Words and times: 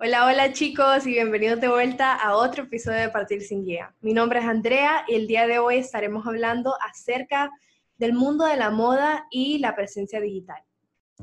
Hola, 0.00 0.26
hola 0.26 0.52
chicos 0.52 1.08
y 1.08 1.10
bienvenidos 1.10 1.60
de 1.60 1.66
vuelta 1.66 2.14
a 2.14 2.36
otro 2.36 2.62
episodio 2.62 3.00
de 3.00 3.08
Partir 3.08 3.42
sin 3.42 3.64
Guía. 3.64 3.92
Mi 4.00 4.12
nombre 4.12 4.38
es 4.38 4.44
Andrea 4.44 5.04
y 5.08 5.16
el 5.16 5.26
día 5.26 5.48
de 5.48 5.58
hoy 5.58 5.78
estaremos 5.78 6.24
hablando 6.24 6.72
acerca 6.88 7.50
del 7.96 8.12
mundo 8.12 8.44
de 8.44 8.56
la 8.56 8.70
moda 8.70 9.26
y 9.32 9.58
la 9.58 9.74
presencia 9.74 10.20
digital. 10.20 10.62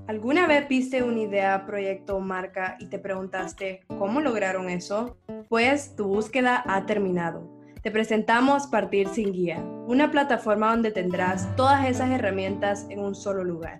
¿Alguna 0.07 0.45
vez 0.45 0.67
viste 0.67 1.03
una 1.03 1.21
idea, 1.21 1.65
proyecto 1.65 2.17
o 2.17 2.19
marca 2.19 2.75
y 2.81 2.87
te 2.87 2.99
preguntaste 2.99 3.85
cómo 3.97 4.19
lograron 4.19 4.69
eso? 4.69 5.15
Pues 5.47 5.95
tu 5.95 6.07
búsqueda 6.07 6.61
ha 6.67 6.85
terminado. 6.85 7.49
Te 7.81 7.91
presentamos 7.91 8.67
Partir 8.67 9.07
sin 9.07 9.31
Guía, 9.31 9.63
una 9.87 10.11
plataforma 10.11 10.71
donde 10.71 10.91
tendrás 10.91 11.55
todas 11.55 11.87
esas 11.87 12.11
herramientas 12.11 12.87
en 12.89 12.99
un 12.99 13.15
solo 13.15 13.45
lugar. 13.45 13.79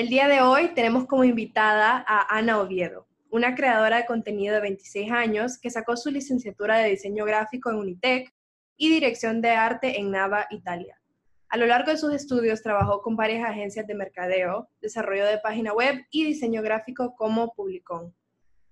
El 0.00 0.08
día 0.08 0.28
de 0.28 0.40
hoy 0.40 0.68
tenemos 0.68 1.04
como 1.04 1.24
invitada 1.24 2.02
a 2.08 2.34
Ana 2.34 2.58
Oviedo, 2.58 3.06
una 3.28 3.54
creadora 3.54 3.98
de 3.98 4.06
contenido 4.06 4.54
de 4.54 4.62
26 4.62 5.12
años 5.12 5.58
que 5.58 5.68
sacó 5.68 5.94
su 5.94 6.10
licenciatura 6.10 6.78
de 6.78 6.88
diseño 6.88 7.26
gráfico 7.26 7.68
en 7.68 7.76
Unitec 7.76 8.32
y 8.78 8.88
dirección 8.88 9.42
de 9.42 9.50
arte 9.50 10.00
en 10.00 10.10
Nava, 10.10 10.46
Italia. 10.48 10.98
A 11.50 11.58
lo 11.58 11.66
largo 11.66 11.90
de 11.90 11.98
sus 11.98 12.14
estudios 12.14 12.62
trabajó 12.62 13.02
con 13.02 13.14
varias 13.14 13.46
agencias 13.46 13.86
de 13.86 13.94
mercadeo, 13.94 14.70
desarrollo 14.80 15.26
de 15.26 15.36
página 15.36 15.74
web 15.74 16.06
y 16.10 16.24
diseño 16.24 16.62
gráfico 16.62 17.14
como 17.14 17.52
Publicón. 17.52 18.14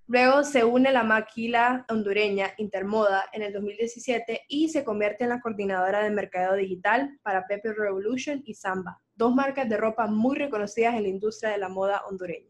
Luego 0.07 0.45
se 0.45 0.65
une 0.65 0.89
a 0.89 0.93
la 0.93 1.05
maquila 1.05 1.85
hondureña 1.91 2.55
Intermoda 2.57 3.27
en 3.35 3.43
el 3.43 3.53
2017 3.53 4.47
y 4.49 4.71
se 4.71 4.83
convierte 4.83 5.25
en 5.25 5.29
la 5.29 5.43
coordinadora 5.43 6.03
de 6.03 6.09
mercadeo 6.09 6.55
digital 6.55 7.19
para 7.23 7.47
Pepe 7.47 7.75
Revolution 7.75 8.41
y 8.47 8.55
Samba, 8.55 9.03
dos 9.19 9.35
marcas 9.35 9.69
de 9.69 9.77
ropa 9.77 10.07
muy 10.07 10.37
reconocidas 10.37 10.95
en 10.95 11.03
la 11.03 11.09
industria 11.09 11.51
de 11.51 11.59
la 11.59 11.69
moda 11.69 12.03
hondureña. 12.09 12.49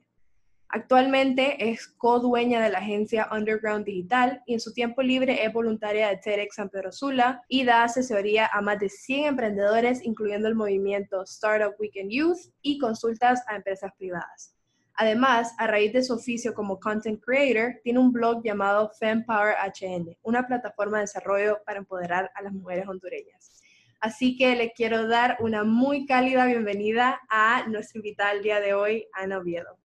Actualmente 0.68 1.70
es 1.70 1.88
co-dueña 1.88 2.62
de 2.62 2.68
la 2.68 2.80
agencia 2.80 3.26
Underground 3.32 3.86
Digital 3.86 4.42
y 4.44 4.52
en 4.52 4.60
su 4.60 4.74
tiempo 4.74 5.00
libre 5.00 5.42
es 5.42 5.50
voluntaria 5.50 6.08
de 6.08 6.18
TEDx 6.18 6.56
San 6.56 6.68
Pedro 6.68 6.92
Sula 6.92 7.42
y 7.48 7.64
da 7.64 7.84
asesoría 7.84 8.50
a 8.52 8.60
más 8.60 8.78
de 8.78 8.90
100 8.90 9.28
emprendedores, 9.28 10.04
incluyendo 10.04 10.46
el 10.46 10.54
movimiento 10.54 11.22
Startup 11.22 11.74
Weekend 11.80 12.10
Youth 12.10 12.52
y 12.60 12.78
consultas 12.78 13.42
a 13.48 13.56
empresas 13.56 13.90
privadas. 13.96 14.54
Además, 14.92 15.54
a 15.56 15.68
raíz 15.68 15.94
de 15.94 16.02
su 16.02 16.12
oficio 16.12 16.52
como 16.52 16.78
content 16.78 17.22
creator, 17.24 17.80
tiene 17.82 18.00
un 18.00 18.12
blog 18.12 18.42
llamado 18.44 18.90
FemPower 18.98 19.54
HN, 19.54 20.18
una 20.20 20.46
plataforma 20.46 20.98
de 20.98 21.04
desarrollo 21.04 21.60
para 21.64 21.78
empoderar 21.78 22.30
a 22.34 22.42
las 22.42 22.52
mujeres 22.52 22.86
hondureñas. 22.86 23.57
Así 24.00 24.36
que 24.36 24.54
le 24.54 24.72
quiero 24.72 25.08
dar 25.08 25.38
una 25.40 25.64
muy 25.64 26.06
cálida 26.06 26.46
bienvenida 26.46 27.20
a 27.28 27.66
nuestra 27.68 27.98
invitada 27.98 28.32
el 28.32 28.42
día 28.42 28.60
de 28.60 28.74
hoy, 28.74 29.06
Ana 29.12 29.38
Oviedo. 29.38 29.78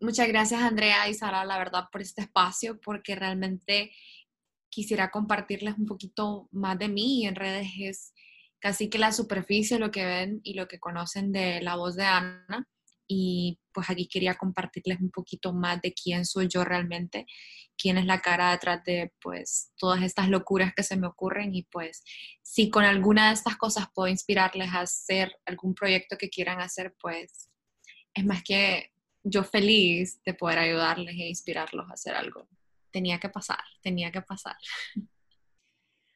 Muchas 0.00 0.28
gracias 0.28 0.60
Andrea 0.60 1.08
y 1.08 1.14
Sara, 1.14 1.44
la 1.44 1.58
verdad, 1.58 1.84
por 1.90 2.02
este 2.02 2.22
espacio, 2.22 2.80
porque 2.80 3.14
realmente 3.14 3.92
quisiera 4.68 5.10
compartirles 5.10 5.78
un 5.78 5.86
poquito 5.86 6.48
más 6.50 6.78
de 6.78 6.88
mí 6.88 7.26
en 7.26 7.36
redes 7.36 7.68
es 7.78 8.12
casi 8.58 8.88
que 8.88 8.98
la 8.98 9.12
superficie, 9.12 9.78
lo 9.78 9.90
que 9.90 10.04
ven 10.04 10.40
y 10.44 10.54
lo 10.54 10.68
que 10.68 10.78
conocen 10.78 11.32
de 11.32 11.60
la 11.62 11.76
voz 11.76 11.96
de 11.96 12.04
Ana. 12.04 12.68
Y 13.08 13.58
pues 13.72 13.90
aquí 13.90 14.06
quería 14.08 14.34
compartirles 14.34 15.00
un 15.00 15.10
poquito 15.10 15.52
más 15.52 15.80
de 15.80 15.92
quién 15.92 16.24
soy 16.24 16.48
yo 16.48 16.64
realmente, 16.64 17.26
quién 17.76 17.98
es 17.98 18.06
la 18.06 18.20
cara 18.20 18.50
detrás 18.52 18.82
de 18.84 19.12
pues 19.20 19.72
todas 19.76 20.02
estas 20.02 20.28
locuras 20.28 20.72
que 20.74 20.82
se 20.82 20.96
me 20.96 21.06
ocurren 21.06 21.54
y 21.54 21.64
pues 21.64 22.04
si 22.42 22.70
con 22.70 22.84
alguna 22.84 23.28
de 23.28 23.34
estas 23.34 23.56
cosas 23.56 23.86
puedo 23.94 24.08
inspirarles 24.08 24.70
a 24.70 24.80
hacer 24.80 25.36
algún 25.46 25.74
proyecto 25.74 26.16
que 26.16 26.30
quieran 26.30 26.60
hacer, 26.60 26.94
pues 27.00 27.50
es 28.14 28.24
más 28.24 28.42
que 28.42 28.92
yo 29.24 29.44
feliz 29.44 30.20
de 30.24 30.34
poder 30.34 30.58
ayudarles 30.58 31.14
e 31.14 31.28
inspirarlos 31.28 31.88
a 31.88 31.94
hacer 31.94 32.14
algo. 32.14 32.48
Tenía 32.90 33.18
que 33.18 33.28
pasar, 33.28 33.64
tenía 33.80 34.10
que 34.10 34.22
pasar. 34.22 34.56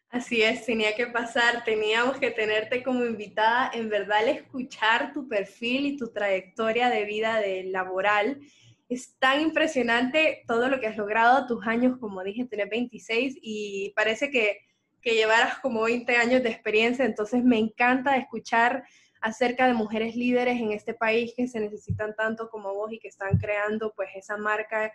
Así 0.08 0.42
es, 0.42 0.64
tenía 0.64 0.94
que 0.94 1.08
pasar, 1.08 1.64
teníamos 1.64 2.18
que 2.18 2.30
tenerte 2.30 2.82
como 2.82 3.04
invitada. 3.04 3.70
En 3.74 3.88
verdad, 3.88 4.22
el 4.22 4.36
escuchar 4.36 5.12
tu 5.12 5.28
perfil 5.28 5.86
y 5.86 5.96
tu 5.96 6.12
trayectoria 6.12 6.88
de 6.88 7.04
vida 7.04 7.40
de 7.40 7.64
laboral 7.64 8.40
es 8.88 9.18
tan 9.18 9.40
impresionante 9.40 10.44
todo 10.46 10.68
lo 10.68 10.80
que 10.80 10.86
has 10.86 10.96
logrado, 10.96 11.46
tus 11.46 11.66
años, 11.66 11.98
como 11.98 12.22
dije, 12.22 12.44
tener 12.46 12.68
26 12.68 13.36
y 13.42 13.92
parece 13.96 14.30
que, 14.30 14.58
que 15.02 15.14
llevaras 15.14 15.58
como 15.58 15.82
20 15.82 16.16
años 16.16 16.42
de 16.42 16.50
experiencia, 16.50 17.04
entonces 17.04 17.42
me 17.42 17.58
encanta 17.58 18.16
escuchar 18.16 18.84
acerca 19.20 19.66
de 19.66 19.74
mujeres 19.74 20.14
líderes 20.14 20.60
en 20.60 20.70
este 20.70 20.94
país 20.94 21.32
que 21.36 21.48
se 21.48 21.58
necesitan 21.58 22.14
tanto 22.14 22.48
como 22.48 22.72
vos 22.74 22.92
y 22.92 23.00
que 23.00 23.08
están 23.08 23.38
creando 23.38 23.92
pues 23.96 24.10
esa 24.14 24.36
marca 24.36 24.92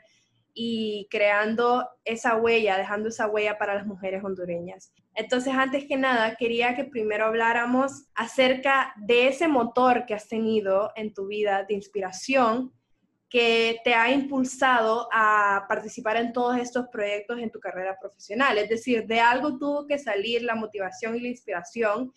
y 0.53 1.07
creando 1.09 1.89
esa 2.03 2.35
huella, 2.35 2.77
dejando 2.77 3.09
esa 3.09 3.27
huella 3.27 3.57
para 3.57 3.75
las 3.75 3.85
mujeres 3.85 4.23
hondureñas. 4.23 4.91
Entonces, 5.15 5.53
antes 5.53 5.85
que 5.85 5.97
nada, 5.97 6.35
quería 6.35 6.75
que 6.75 6.85
primero 6.85 7.25
habláramos 7.25 8.07
acerca 8.15 8.93
de 8.97 9.27
ese 9.27 9.47
motor 9.47 10.05
que 10.05 10.13
has 10.13 10.27
tenido 10.27 10.91
en 10.95 11.13
tu 11.13 11.27
vida 11.27 11.63
de 11.63 11.73
inspiración 11.73 12.73
que 13.29 13.79
te 13.85 13.93
ha 13.93 14.11
impulsado 14.11 15.07
a 15.13 15.65
participar 15.69 16.17
en 16.17 16.33
todos 16.33 16.57
estos 16.57 16.87
proyectos 16.89 17.39
en 17.39 17.49
tu 17.49 17.61
carrera 17.61 17.97
profesional. 17.97 18.57
Es 18.57 18.67
decir, 18.67 19.07
de 19.07 19.21
algo 19.21 19.57
tuvo 19.57 19.87
que 19.87 19.97
salir 19.97 20.43
la 20.43 20.55
motivación 20.55 21.15
y 21.15 21.21
la 21.21 21.29
inspiración 21.29 22.11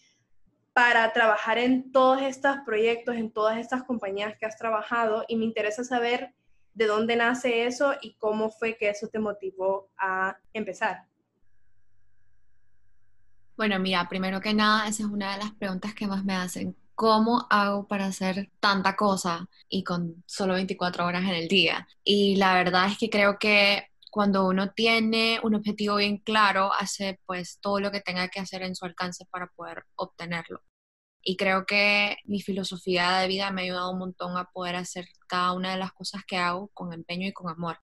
para 0.72 1.12
trabajar 1.12 1.56
en 1.58 1.92
todos 1.92 2.20
estos 2.20 2.56
proyectos, 2.66 3.14
en 3.14 3.30
todas 3.30 3.58
estas 3.58 3.84
compañías 3.84 4.36
que 4.36 4.44
has 4.44 4.58
trabajado 4.58 5.24
y 5.28 5.36
me 5.36 5.44
interesa 5.44 5.84
saber 5.84 6.34
de 6.74 6.86
dónde 6.86 7.16
nace 7.16 7.66
eso 7.66 7.94
y 8.02 8.14
cómo 8.14 8.50
fue 8.50 8.76
que 8.76 8.90
eso 8.90 9.08
te 9.08 9.18
motivó 9.18 9.90
a 9.96 10.36
empezar. 10.52 11.06
Bueno, 13.56 13.78
mira, 13.78 14.08
primero 14.08 14.40
que 14.40 14.52
nada, 14.52 14.88
esa 14.88 15.04
es 15.04 15.08
una 15.08 15.32
de 15.32 15.44
las 15.44 15.52
preguntas 15.52 15.94
que 15.94 16.08
más 16.08 16.24
me 16.24 16.34
hacen. 16.34 16.76
¿Cómo 16.96 17.46
hago 17.50 17.86
para 17.86 18.06
hacer 18.06 18.50
tanta 18.60 18.96
cosa 18.96 19.48
y 19.68 19.84
con 19.84 20.24
solo 20.26 20.54
24 20.54 21.06
horas 21.06 21.22
en 21.22 21.30
el 21.30 21.48
día? 21.48 21.86
Y 22.02 22.36
la 22.36 22.54
verdad 22.54 22.86
es 22.88 22.98
que 22.98 23.10
creo 23.10 23.38
que 23.38 23.88
cuando 24.10 24.46
uno 24.46 24.72
tiene 24.72 25.40
un 25.42 25.54
objetivo 25.54 25.96
bien 25.96 26.18
claro, 26.18 26.72
hace 26.72 27.20
pues 27.26 27.58
todo 27.60 27.80
lo 27.80 27.90
que 27.90 28.00
tenga 28.00 28.28
que 28.28 28.40
hacer 28.40 28.62
en 28.62 28.74
su 28.74 28.84
alcance 28.84 29.24
para 29.30 29.48
poder 29.48 29.84
obtenerlo. 29.96 30.60
Y 31.24 31.36
creo 31.36 31.64
que 31.66 32.18
mi 32.24 32.40
filosofía 32.40 33.18
de 33.18 33.28
vida 33.28 33.50
me 33.50 33.62
ha 33.62 33.64
ayudado 33.64 33.92
un 33.92 33.98
montón 33.98 34.36
a 34.36 34.50
poder 34.52 34.76
hacer 34.76 35.06
cada 35.26 35.52
una 35.52 35.72
de 35.72 35.78
las 35.78 35.92
cosas 35.92 36.22
que 36.26 36.36
hago 36.36 36.68
con 36.74 36.92
empeño 36.92 37.26
y 37.26 37.32
con 37.32 37.50
amor. 37.50 37.78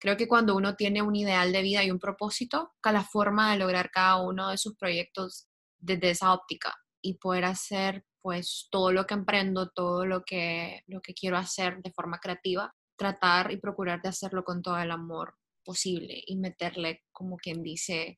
Creo 0.00 0.16
que 0.16 0.28
cuando 0.28 0.56
uno 0.56 0.74
tiene 0.74 1.00
un 1.00 1.14
ideal 1.16 1.52
de 1.52 1.62
vida 1.62 1.84
y 1.84 1.90
un 1.90 2.00
propósito, 2.00 2.72
cada 2.80 3.04
forma 3.04 3.52
de 3.52 3.58
lograr 3.58 3.90
cada 3.90 4.20
uno 4.22 4.50
de 4.50 4.58
sus 4.58 4.76
proyectos 4.76 5.46
desde 5.78 6.10
esa 6.10 6.32
óptica 6.32 6.74
y 7.00 7.14
poder 7.18 7.44
hacer 7.44 8.04
pues 8.20 8.68
todo 8.70 8.90
lo 8.90 9.06
que 9.06 9.14
emprendo, 9.14 9.70
todo 9.70 10.04
lo 10.04 10.24
que, 10.24 10.82
lo 10.86 11.00
que 11.00 11.14
quiero 11.14 11.36
hacer 11.36 11.80
de 11.82 11.92
forma 11.92 12.18
creativa, 12.18 12.74
tratar 12.96 13.52
y 13.52 13.58
procurar 13.58 14.02
de 14.02 14.08
hacerlo 14.08 14.44
con 14.44 14.62
todo 14.62 14.78
el 14.78 14.90
amor 14.90 15.34
posible 15.64 16.22
y 16.26 16.36
meterle, 16.36 17.02
como 17.12 17.36
quien 17.36 17.62
dice, 17.62 18.16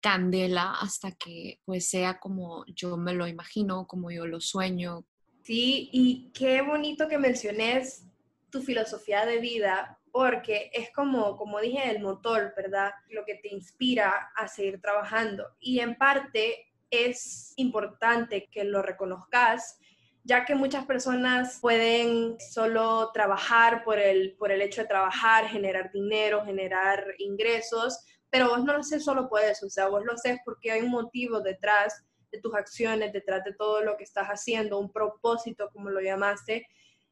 candela 0.00 0.74
hasta 0.80 1.12
que 1.12 1.60
pues 1.64 1.88
sea 1.88 2.18
como 2.18 2.64
yo 2.66 2.96
me 2.96 3.14
lo 3.14 3.26
imagino, 3.26 3.86
como 3.86 4.10
yo 4.10 4.26
lo 4.26 4.40
sueño. 4.40 5.04
Sí, 5.42 5.88
y 5.92 6.30
qué 6.32 6.62
bonito 6.62 7.08
que 7.08 7.18
menciones 7.18 8.06
tu 8.50 8.62
filosofía 8.62 9.24
de 9.26 9.38
vida, 9.38 10.00
porque 10.12 10.70
es 10.72 10.90
como, 10.92 11.36
como 11.36 11.60
dije, 11.60 11.90
el 11.90 12.02
motor, 12.02 12.52
¿verdad? 12.56 12.92
Lo 13.08 13.24
que 13.24 13.36
te 13.36 13.54
inspira 13.54 14.30
a 14.36 14.48
seguir 14.48 14.80
trabajando. 14.80 15.44
Y 15.60 15.80
en 15.80 15.96
parte 15.96 16.72
es 16.90 17.52
importante 17.56 18.48
que 18.50 18.64
lo 18.64 18.82
reconozcas 18.82 19.78
ya 20.22 20.44
que 20.44 20.54
muchas 20.54 20.84
personas 20.84 21.58
pueden 21.60 22.36
solo 22.38 23.10
trabajar 23.12 23.84
por 23.84 23.98
el, 23.98 24.36
por 24.36 24.52
el 24.52 24.62
hecho 24.62 24.82
de 24.82 24.88
trabajar, 24.88 25.48
generar 25.48 25.90
dinero, 25.92 26.44
generar 26.44 27.04
ingresos, 27.18 28.04
pero 28.30 28.48
vos 28.48 28.64
no 28.64 28.72
lo 28.72 28.80
haces 28.80 29.04
solo 29.04 29.28
por 29.28 29.42
eso, 29.42 29.66
o 29.66 29.70
sea, 29.70 29.88
vos 29.88 30.04
lo 30.04 30.12
haces 30.12 30.38
porque 30.44 30.70
hay 30.70 30.82
un 30.82 30.90
motivo 30.90 31.40
detrás 31.40 32.04
de 32.30 32.40
tus 32.40 32.54
acciones, 32.54 33.12
detrás 33.12 33.44
de 33.44 33.52
todo 33.54 33.82
lo 33.82 33.96
que 33.96 34.04
estás 34.04 34.28
haciendo, 34.28 34.78
un 34.78 34.92
propósito, 34.92 35.70
como 35.72 35.90
lo 35.90 36.00
llamaste, 36.00 36.66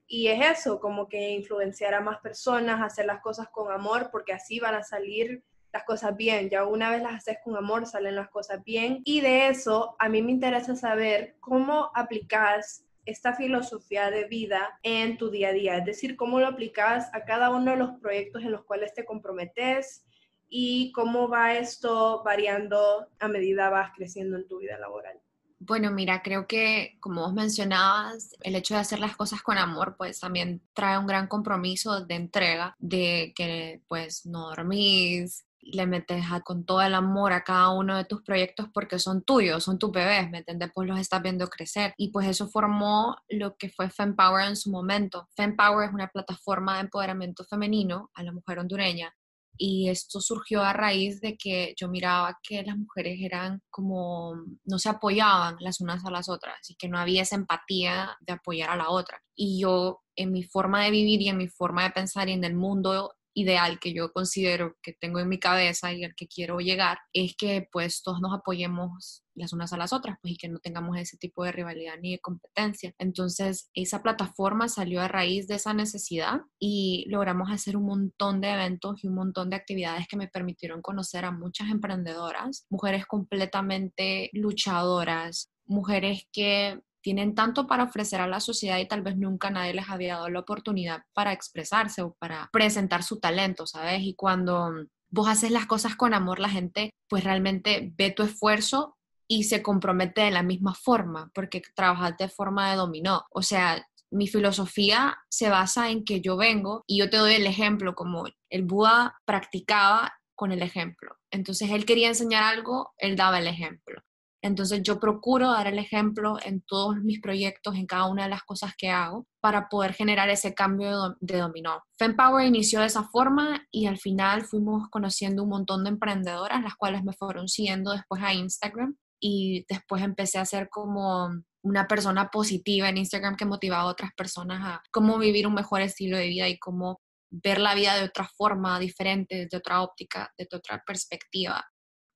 Y 0.06 0.28
es 0.28 0.58
eso, 0.58 0.80
como 0.80 1.06
que 1.06 1.30
influenciar 1.30 1.92
a 1.92 2.00
más 2.00 2.18
personas, 2.20 2.80
hacer 2.80 3.04
las 3.04 3.20
cosas 3.20 3.48
con 3.50 3.70
amor, 3.70 4.08
porque 4.10 4.32
así 4.32 4.58
van 4.58 4.74
a 4.74 4.82
salir 4.82 5.42
las 5.70 5.84
cosas 5.84 6.16
bien. 6.16 6.48
Ya 6.48 6.64
una 6.64 6.90
vez 6.90 7.02
las 7.02 7.14
haces 7.16 7.38
con 7.44 7.56
amor, 7.56 7.86
salen 7.86 8.16
las 8.16 8.30
cosas 8.30 8.64
bien. 8.64 9.02
Y 9.04 9.20
de 9.20 9.48
eso, 9.48 9.96
a 9.98 10.08
mí 10.08 10.22
me 10.22 10.32
interesa 10.32 10.74
saber 10.76 11.36
cómo 11.40 11.90
aplicas 11.94 12.84
esta 13.04 13.34
filosofía 13.34 14.10
de 14.10 14.24
vida 14.24 14.78
en 14.82 15.16
tu 15.16 15.30
día 15.30 15.48
a 15.48 15.52
día, 15.52 15.76
es 15.78 15.84
decir, 15.84 16.14
cómo 16.16 16.40
lo 16.40 16.46
aplicas 16.46 17.08
a 17.14 17.24
cada 17.24 17.50
uno 17.50 17.70
de 17.70 17.78
los 17.78 17.98
proyectos 18.00 18.42
en 18.42 18.52
los 18.52 18.64
cuales 18.64 18.92
te 18.92 19.06
comprometes 19.06 20.04
y 20.48 20.92
cómo 20.92 21.28
va 21.28 21.54
esto 21.54 22.22
variando 22.24 23.08
a 23.18 23.28
medida 23.28 23.70
vas 23.70 23.92
creciendo 23.94 24.36
en 24.36 24.48
tu 24.48 24.58
vida 24.58 24.78
laboral. 24.78 25.20
Bueno, 25.60 25.90
mira, 25.90 26.22
creo 26.22 26.46
que 26.46 26.96
como 27.00 27.22
vos 27.22 27.34
mencionabas, 27.34 28.36
el 28.42 28.54
hecho 28.54 28.74
de 28.74 28.80
hacer 28.80 29.00
las 29.00 29.16
cosas 29.16 29.42
con 29.42 29.58
amor, 29.58 29.96
pues 29.98 30.20
también 30.20 30.62
trae 30.72 30.98
un 30.98 31.06
gran 31.06 31.26
compromiso 31.26 32.04
de 32.04 32.14
entrega, 32.14 32.76
de 32.78 33.32
que 33.34 33.82
pues 33.88 34.24
no 34.24 34.50
dormís, 34.50 35.44
le 35.60 35.86
metes 35.86 36.24
con 36.44 36.64
todo 36.64 36.82
el 36.82 36.94
amor 36.94 37.32
a 37.32 37.44
cada 37.44 37.70
uno 37.70 37.96
de 37.96 38.04
tus 38.04 38.22
proyectos 38.22 38.68
porque 38.72 38.98
son 38.98 39.22
tuyos, 39.22 39.64
son 39.64 39.78
tus 39.78 39.90
bebés, 39.90 40.30
¿me 40.30 40.38
entiendes? 40.38 40.70
Pues 40.74 40.88
los 40.88 40.98
estás 40.98 41.22
viendo 41.22 41.48
crecer. 41.48 41.92
Y 41.96 42.10
pues 42.10 42.28
eso 42.28 42.48
formó 42.48 43.16
lo 43.28 43.56
que 43.56 43.68
fue 43.68 43.90
FemPower 43.90 44.46
en 44.48 44.56
su 44.56 44.70
momento. 44.70 45.28
FemPower 45.36 45.88
es 45.88 45.94
una 45.94 46.08
plataforma 46.08 46.74
de 46.76 46.82
empoderamiento 46.82 47.44
femenino 47.44 48.10
a 48.14 48.22
la 48.22 48.32
mujer 48.32 48.58
hondureña 48.60 49.14
y 49.58 49.88
esto 49.88 50.20
surgió 50.20 50.62
a 50.62 50.72
raíz 50.72 51.20
de 51.20 51.36
que 51.36 51.74
yo 51.76 51.88
miraba 51.88 52.38
que 52.42 52.62
las 52.62 52.76
mujeres 52.76 53.18
eran 53.20 53.60
como, 53.70 54.34
no 54.64 54.78
se 54.78 54.88
apoyaban 54.88 55.56
las 55.60 55.80
unas 55.80 56.04
a 56.04 56.10
las 56.10 56.28
otras 56.28 56.58
y 56.70 56.76
que 56.76 56.88
no 56.88 56.98
había 56.98 57.22
esa 57.22 57.36
empatía 57.36 58.16
de 58.20 58.34
apoyar 58.34 58.70
a 58.70 58.76
la 58.76 58.90
otra. 58.90 59.20
Y 59.34 59.60
yo 59.60 60.00
en 60.16 60.32
mi 60.32 60.44
forma 60.44 60.84
de 60.84 60.90
vivir 60.90 61.20
y 61.22 61.28
en 61.28 61.36
mi 61.36 61.48
forma 61.48 61.84
de 61.84 61.90
pensar 61.90 62.28
y 62.28 62.32
en 62.32 62.44
el 62.44 62.54
mundo 62.54 63.12
ideal 63.40 63.78
que 63.78 63.92
yo 63.92 64.12
considero 64.12 64.76
que 64.82 64.92
tengo 64.92 65.20
en 65.20 65.28
mi 65.28 65.38
cabeza 65.38 65.92
y 65.92 66.04
al 66.04 66.14
que 66.14 66.26
quiero 66.26 66.58
llegar 66.58 66.98
es 67.12 67.34
que 67.36 67.68
pues 67.70 68.02
todos 68.02 68.20
nos 68.20 68.34
apoyemos 68.34 69.24
las 69.34 69.52
unas 69.52 69.72
a 69.72 69.76
las 69.76 69.92
otras 69.92 70.16
pues 70.20 70.34
y 70.34 70.36
que 70.36 70.48
no 70.48 70.58
tengamos 70.58 70.96
ese 70.98 71.16
tipo 71.16 71.44
de 71.44 71.52
rivalidad 71.52 71.94
ni 72.00 72.12
de 72.12 72.18
competencia. 72.18 72.92
Entonces 72.98 73.70
esa 73.74 74.02
plataforma 74.02 74.68
salió 74.68 75.00
a 75.00 75.08
raíz 75.08 75.46
de 75.46 75.54
esa 75.54 75.74
necesidad 75.74 76.40
y 76.58 77.04
logramos 77.08 77.50
hacer 77.50 77.76
un 77.76 77.86
montón 77.86 78.40
de 78.40 78.50
eventos 78.50 79.02
y 79.04 79.06
un 79.06 79.14
montón 79.14 79.50
de 79.50 79.56
actividades 79.56 80.08
que 80.08 80.16
me 80.16 80.28
permitieron 80.28 80.82
conocer 80.82 81.24
a 81.24 81.30
muchas 81.30 81.70
emprendedoras, 81.70 82.66
mujeres 82.68 83.06
completamente 83.06 84.30
luchadoras, 84.32 85.50
mujeres 85.66 86.26
que 86.32 86.80
tienen 87.08 87.34
tanto 87.34 87.66
para 87.66 87.84
ofrecer 87.84 88.20
a 88.20 88.26
la 88.26 88.38
sociedad 88.38 88.76
y 88.76 88.86
tal 88.86 89.00
vez 89.00 89.16
nunca 89.16 89.48
nadie 89.48 89.72
les 89.72 89.88
había 89.88 90.16
dado 90.16 90.28
la 90.28 90.40
oportunidad 90.40 91.04
para 91.14 91.32
expresarse 91.32 92.02
o 92.02 92.12
para 92.18 92.50
presentar 92.52 93.02
su 93.02 93.18
talento, 93.18 93.66
¿sabes? 93.66 94.02
Y 94.02 94.14
cuando 94.14 94.70
vos 95.08 95.26
haces 95.26 95.50
las 95.50 95.64
cosas 95.64 95.96
con 95.96 96.12
amor, 96.12 96.38
la 96.38 96.50
gente 96.50 96.90
pues 97.08 97.24
realmente 97.24 97.94
ve 97.96 98.10
tu 98.10 98.24
esfuerzo 98.24 98.98
y 99.26 99.44
se 99.44 99.62
compromete 99.62 100.20
de 100.20 100.30
la 100.30 100.42
misma 100.42 100.74
forma, 100.74 101.30
porque 101.32 101.62
trabajas 101.74 102.14
de 102.18 102.28
forma 102.28 102.68
de 102.68 102.76
dominó. 102.76 103.24
O 103.30 103.40
sea, 103.40 103.82
mi 104.10 104.28
filosofía 104.28 105.16
se 105.30 105.48
basa 105.48 105.88
en 105.88 106.04
que 106.04 106.20
yo 106.20 106.36
vengo 106.36 106.84
y 106.86 106.98
yo 106.98 107.08
te 107.08 107.16
doy 107.16 107.32
el 107.36 107.46
ejemplo, 107.46 107.94
como 107.94 108.26
el 108.50 108.64
Buda 108.64 109.16
practicaba 109.24 110.12
con 110.34 110.52
el 110.52 110.60
ejemplo. 110.60 111.16
Entonces 111.30 111.70
él 111.70 111.86
quería 111.86 112.08
enseñar 112.08 112.42
algo, 112.42 112.92
él 112.98 113.16
daba 113.16 113.38
el 113.38 113.46
ejemplo. 113.46 114.02
Entonces 114.42 114.82
yo 114.82 115.00
procuro 115.00 115.50
dar 115.50 115.66
el 115.66 115.78
ejemplo 115.78 116.36
en 116.44 116.62
todos 116.62 116.96
mis 116.98 117.20
proyectos, 117.20 117.74
en 117.74 117.86
cada 117.86 118.06
una 118.06 118.24
de 118.24 118.30
las 118.30 118.42
cosas 118.42 118.74
que 118.76 118.90
hago, 118.90 119.26
para 119.40 119.68
poder 119.68 119.94
generar 119.94 120.28
ese 120.30 120.54
cambio 120.54 121.16
de, 121.20 121.38
dominó. 121.38 121.82
FemPower 121.98 122.46
inició 122.46 122.80
de 122.80 122.86
esa 122.86 123.04
forma 123.04 123.66
y 123.70 123.86
al 123.86 123.98
final 123.98 124.44
fuimos 124.44 124.88
conociendo 124.90 125.42
un 125.42 125.50
montón 125.50 125.84
de 125.84 125.90
emprendedoras, 125.90 126.62
las 126.62 126.76
cuales 126.76 127.02
me 127.02 127.12
fueron 127.12 127.48
siguiendo 127.48 127.92
después 127.92 128.22
a 128.22 128.34
Instagram 128.34 128.96
y 129.20 129.64
después 129.68 130.02
empecé 130.02 130.38
a 130.38 130.44
ser 130.44 130.68
como 130.68 131.28
una 131.62 131.88
persona 131.88 132.30
positiva 132.30 132.88
en 132.88 132.98
Instagram 132.98 133.36
que 133.36 133.44
motivaba 133.44 133.82
a 133.82 133.86
otras 133.92 134.12
personas 134.16 134.60
a 134.62 134.82
cómo 134.92 135.18
vivir 135.18 135.46
un 135.46 135.54
mejor 135.54 135.80
estilo 135.80 136.16
de 136.16 136.28
vida 136.28 136.48
y 136.48 136.58
cómo 136.58 137.00
ver 137.30 137.60
la 137.60 137.74
vida 137.74 137.96
de 137.96 138.04
otra 138.04 138.28
forma, 138.36 138.78
diferente, 138.78 139.48
de 139.50 139.56
otra 139.56 139.82
óptica, 139.82 140.32
de 140.38 140.48
otra 140.50 140.82
perspectiva. 140.86 141.64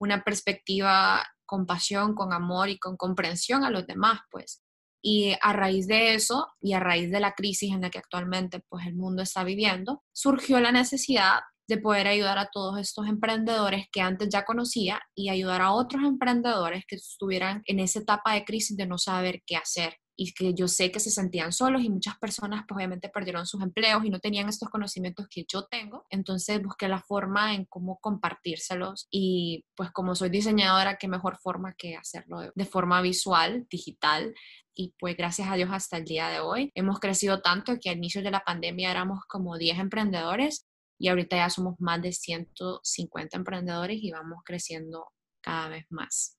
Una 0.01 0.23
perspectiva 0.23 1.23
con 1.53 1.67
pasión, 1.67 2.15
con 2.15 2.33
amor 2.33 2.71
y 2.71 2.79
con 2.79 2.97
comprensión 2.97 3.63
a 3.63 3.69
los 3.69 3.87
demás, 3.87 4.21
pues. 4.31 4.63
Y 5.05 5.35
a 5.43 5.53
raíz 5.53 5.87
de 5.87 6.15
eso 6.15 6.49
y 6.63 6.73
a 6.73 6.81
raíz 6.81 7.11
de 7.11 7.21
la 7.21 7.35
crisis 7.35 7.75
en 7.75 7.83
la 7.83 7.91
que 7.91 7.99
actualmente 7.99 8.63
pues 8.71 8.87
el 8.87 8.95
mundo 8.95 9.21
está 9.21 9.45
viviendo, 9.45 10.03
surgió 10.15 10.61
la 10.61 10.73
necesidad 10.73 11.41
de 11.69 11.77
poder 11.77 12.07
ayudar 12.07 12.39
a 12.39 12.49
todos 12.51 12.79
estos 12.81 13.07
emprendedores 13.07 13.85
que 13.93 14.01
antes 14.01 14.31
ya 14.31 14.47
conocía 14.47 14.99
y 15.15 15.29
ayudar 15.29 15.61
a 15.61 15.73
otros 15.73 16.05
emprendedores 16.05 16.85
que 16.89 16.97
estuvieran 16.97 17.61
en 17.67 17.81
esa 17.81 17.99
etapa 17.99 18.33
de 18.33 18.47
crisis 18.47 18.75
de 18.75 18.87
no 18.87 18.97
saber 18.97 19.43
qué 19.47 19.57
hacer 19.57 19.99
y 20.23 20.33
que 20.33 20.55
yo 20.55 20.69
sé 20.69 20.93
que 20.93 21.01
se 21.01 21.11
sentían 21.11 21.53
solos 21.53 21.83
y 21.83 21.91
muchas 21.91 22.17
personas 22.17 22.65
pues 22.69 22.77
obviamente 22.77 23.09
perdieron 23.09 23.45
sus 23.45 23.61
empleos 23.61 24.05
y 24.05 24.11
no 24.11 24.21
tenían 24.21 24.49
estos 24.49 24.71
conocimientos 24.71 25.27
que 25.29 25.45
yo 25.49 25.65
tengo. 25.65 26.07
Entonces 26.11 26.63
busqué 26.63 26.87
la 26.87 27.01
forma 27.01 27.55
en 27.55 27.65
cómo 27.65 27.99
compartírselos 27.99 29.09
y 29.11 29.65
pues 29.75 29.91
como 29.91 30.15
soy 30.15 30.31
diseñadora, 30.31 30.97
qué 30.97 31.09
mejor 31.09 31.39
forma 31.39 31.75
que 31.75 31.97
hacerlo 31.97 32.53
de 32.55 32.65
forma 32.65 33.03
visual, 33.03 33.67
digital. 33.69 34.33
Y 34.75 34.95
pues 34.97 35.17
gracias 35.17 35.49
a 35.49 35.57
Dios 35.57 35.71
hasta 35.73 35.97
el 35.97 36.05
día 36.05 36.29
de 36.29 36.39
hoy 36.39 36.71
hemos 36.77 37.01
crecido 37.01 37.43
tanto 37.43 37.77
que 37.81 37.91
al 37.91 37.97
inicio 37.97 38.23
de 38.23 38.31
la 38.31 38.45
pandemia 38.45 38.93
éramos 38.93 39.25
como 39.27 39.59
10 39.59 39.81
emprendedores 39.81 40.67
y 41.01 41.09
ahorita 41.09 41.37
ya 41.37 41.51
somos 41.51 41.75
más 41.81 42.01
de 42.01 42.13
150 42.13 43.37
emprendedores 43.37 43.99
y 44.01 44.13
vamos 44.13 44.39
creciendo 44.45 45.09
cada 45.41 45.69
vez 45.69 45.85
más. 45.91 46.39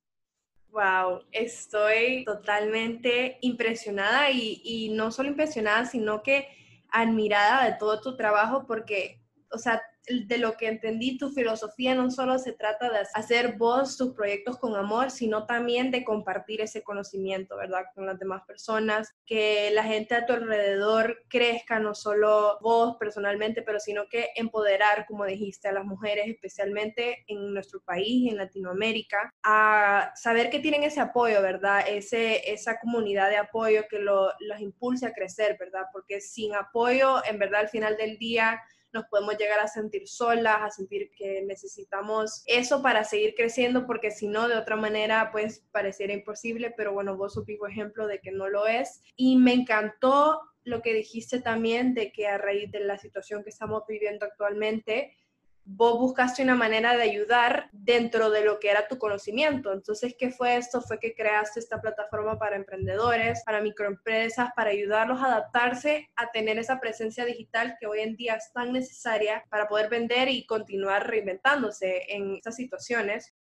Wow, 0.74 1.22
estoy 1.31 2.25
totalmente 2.25 3.38
impresionada 3.42 4.31
y, 4.31 4.90
no 4.96 5.12
solo 5.12 5.30
impresionada, 5.30 5.86
sino 5.86 6.24
que 6.24 6.48
admirada 6.90 7.64
de 7.66 7.74
todo 7.78 8.02
tu 8.02 8.18
trabajo 8.18 8.66
porque, 8.66 9.22
o 9.52 9.60
sea, 9.60 9.84
de 10.08 10.38
lo 10.38 10.58
que 10.58 10.68
entendí, 10.68 11.18
tu 11.18 11.30
filosofía 11.30 11.96
no 11.96 12.12
solo 12.12 12.38
se 12.38 12.54
trata 12.54 12.90
de 12.90 13.00
hacer 13.14 13.58
vos 13.58 13.98
tus 13.98 14.14
proyectos 14.14 14.58
con 14.58 14.76
amor, 14.76 15.12
sino 15.12 15.46
también 15.46 15.92
de 15.92 16.04
compartir 16.04 16.62
ese 16.62 16.84
conocimiento, 16.84 17.56
¿verdad? 17.58 17.86
Con 17.96 18.06
las 18.06 18.20
demás 18.20 18.44
personas, 18.46 19.14
que 19.26 19.72
la 19.72 19.84
gente 19.84 20.16
a 20.16 20.26
tu 20.26 20.34
alrededor 20.34 21.24
crezca, 21.30 21.80
no 21.80 21.96
solo 21.96 22.58
vos 22.62 22.98
personalmente, 23.00 23.62
pero 23.62 23.80
sino 23.80 24.08
que 24.10 24.30
empoderar, 24.36 25.06
como 25.08 25.25
dijiste, 25.25 25.68
a 25.68 25.74
las 25.74 25.86
mujeres, 25.86 26.27
especialmente 26.27 27.24
en 27.27 27.54
nuestro 27.54 27.82
país, 27.82 28.32
en 28.32 28.38
Latinoamérica, 28.38 29.32
a 29.44 30.12
saber 30.16 30.50
que 30.50 30.60
tienen 30.60 30.84
ese 30.84 31.00
apoyo, 31.00 31.42
¿verdad? 31.42 31.86
Ese, 31.88 32.51
esa 32.51 32.80
comunidad 32.80 33.30
de 33.30 33.38
apoyo 33.38 33.84
que 33.89 34.00
lo, 34.00 34.32
los 34.39 34.60
impulse 34.60 35.06
a 35.06 35.13
crecer, 35.13 35.58
¿verdad? 35.60 35.84
Porque 35.92 36.20
sin 36.20 36.56
apoyo, 36.56 37.24
en 37.25 37.39
verdad, 37.39 37.62
al 37.62 37.70
final 37.70 37.96
del 37.98 38.18
día, 38.18 38.60
nos 38.94 39.06
podemos 39.06 39.38
llegar 39.38 39.60
a 39.60 39.68
sentir 39.68 40.08
solas, 40.08 40.62
a 40.62 40.70
sentir 40.70 41.12
que 41.18 41.42
necesitamos 41.42 42.44
eso 42.46 42.82
para 42.82 43.04
seguir 43.04 43.34
creciendo, 43.36 43.86
porque 43.88 44.12
si 44.12 44.28
no, 44.28 44.48
de 44.48 44.56
otra 44.56 44.76
manera, 44.76 45.30
pues 45.32 45.66
pareciera 45.72 46.14
imposible, 46.14 46.74
pero 46.78 46.94
bueno, 46.94 47.18
vos 47.18 47.34
sos 47.34 47.46
vivo 47.46 47.68
ejemplo 47.68 48.08
de 48.08 48.20
que 48.20 48.32
no 48.32 48.48
lo 48.48 48.68
es. 48.68 49.02
Y 49.16 49.38
me 49.38 49.54
encantó 49.54 50.42
lo 50.64 50.82
que 50.82 50.94
dijiste 50.94 51.42
también 51.42 51.94
de 51.94 52.12
que 52.12 52.28
a 52.28 52.38
raíz 52.38 52.72
de 52.72 52.80
la 52.82 52.98
situación 52.98 53.44
que 53.44 53.50
estamos 53.50 53.84
viviendo 53.88 54.26
actualmente, 54.26 55.18
vos 55.65 55.98
buscaste 55.98 56.43
una 56.43 56.55
manera 56.55 56.96
de 56.98 57.03
ayudar 57.03 57.70
dentro 57.72 58.29
de 58.29 58.43
lo 58.43 58.60
que 58.60 58.70
era 58.70 58.88
tu 58.88 58.98
conocimiento. 58.98 59.72
Entonces, 59.72 60.15
¿qué 60.17 60.29
fue 60.32 60.58
esto? 60.58 60.82
Fue 60.82 61.00
que 61.00 61.15
creaste 61.15 61.60
esta 61.60 61.82
plataforma 61.82 62.38
para 62.38 62.55
emprendedores, 62.55 63.41
para 63.46 63.62
microempresas, 63.62 64.50
para 64.55 64.72
ayudarlos 64.72 65.22
a 65.22 65.27
adaptarse 65.27 66.10
a 66.15 66.32
tener 66.32 66.60
esa 66.60 66.79
presencia 66.79 67.25
digital 67.25 67.77
que 67.79 67.88
hoy 67.88 68.00
en 68.01 68.15
día 68.15 68.36
es 68.36 68.51
tan 68.53 68.74
necesaria 68.74 69.43
para 69.50 69.67
poder 69.67 69.89
vender 69.89 70.29
y 70.29 70.46
continuar 70.46 71.08
reinventándose 71.08 72.03
en 72.10 72.36
estas 72.36 72.55
situaciones. 72.55 73.34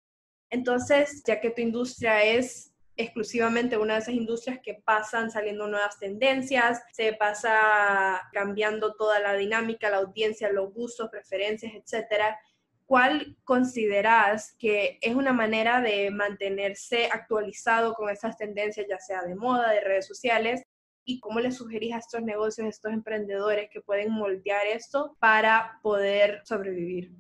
Entonces, 0.50 1.22
ya 1.26 1.40
que 1.40 1.50
tu 1.50 1.62
industria 1.62 2.22
es 2.22 2.71
exclusivamente 2.96 3.78
una 3.78 3.94
de 3.94 4.00
esas 4.00 4.14
industrias 4.14 4.60
que 4.62 4.74
pasan 4.74 5.30
saliendo 5.30 5.66
nuevas 5.66 5.98
tendencias, 5.98 6.82
se 6.92 7.12
pasa 7.14 8.20
cambiando 8.32 8.94
toda 8.94 9.18
la 9.20 9.34
dinámica, 9.34 9.90
la 9.90 9.98
audiencia, 9.98 10.52
los 10.52 10.72
gustos, 10.72 11.08
preferencias, 11.10 11.72
etcétera. 11.74 12.38
¿Cuál 12.84 13.36
consideras 13.44 14.54
que 14.58 14.98
es 15.00 15.14
una 15.14 15.32
manera 15.32 15.80
de 15.80 16.10
mantenerse 16.10 17.06
actualizado 17.06 17.94
con 17.94 18.10
esas 18.10 18.36
tendencias, 18.36 18.86
ya 18.88 18.98
sea 18.98 19.22
de 19.22 19.34
moda, 19.34 19.70
de 19.70 19.80
redes 19.80 20.06
sociales? 20.06 20.62
¿Y 21.04 21.18
cómo 21.18 21.40
le 21.40 21.52
sugerís 21.52 21.94
a 21.94 21.98
estos 21.98 22.22
negocios, 22.22 22.66
a 22.66 22.70
estos 22.70 22.92
emprendedores 22.92 23.70
que 23.70 23.80
pueden 23.80 24.12
moldear 24.12 24.66
esto 24.66 25.16
para 25.18 25.78
poder 25.82 26.42
sobrevivir? 26.44 27.12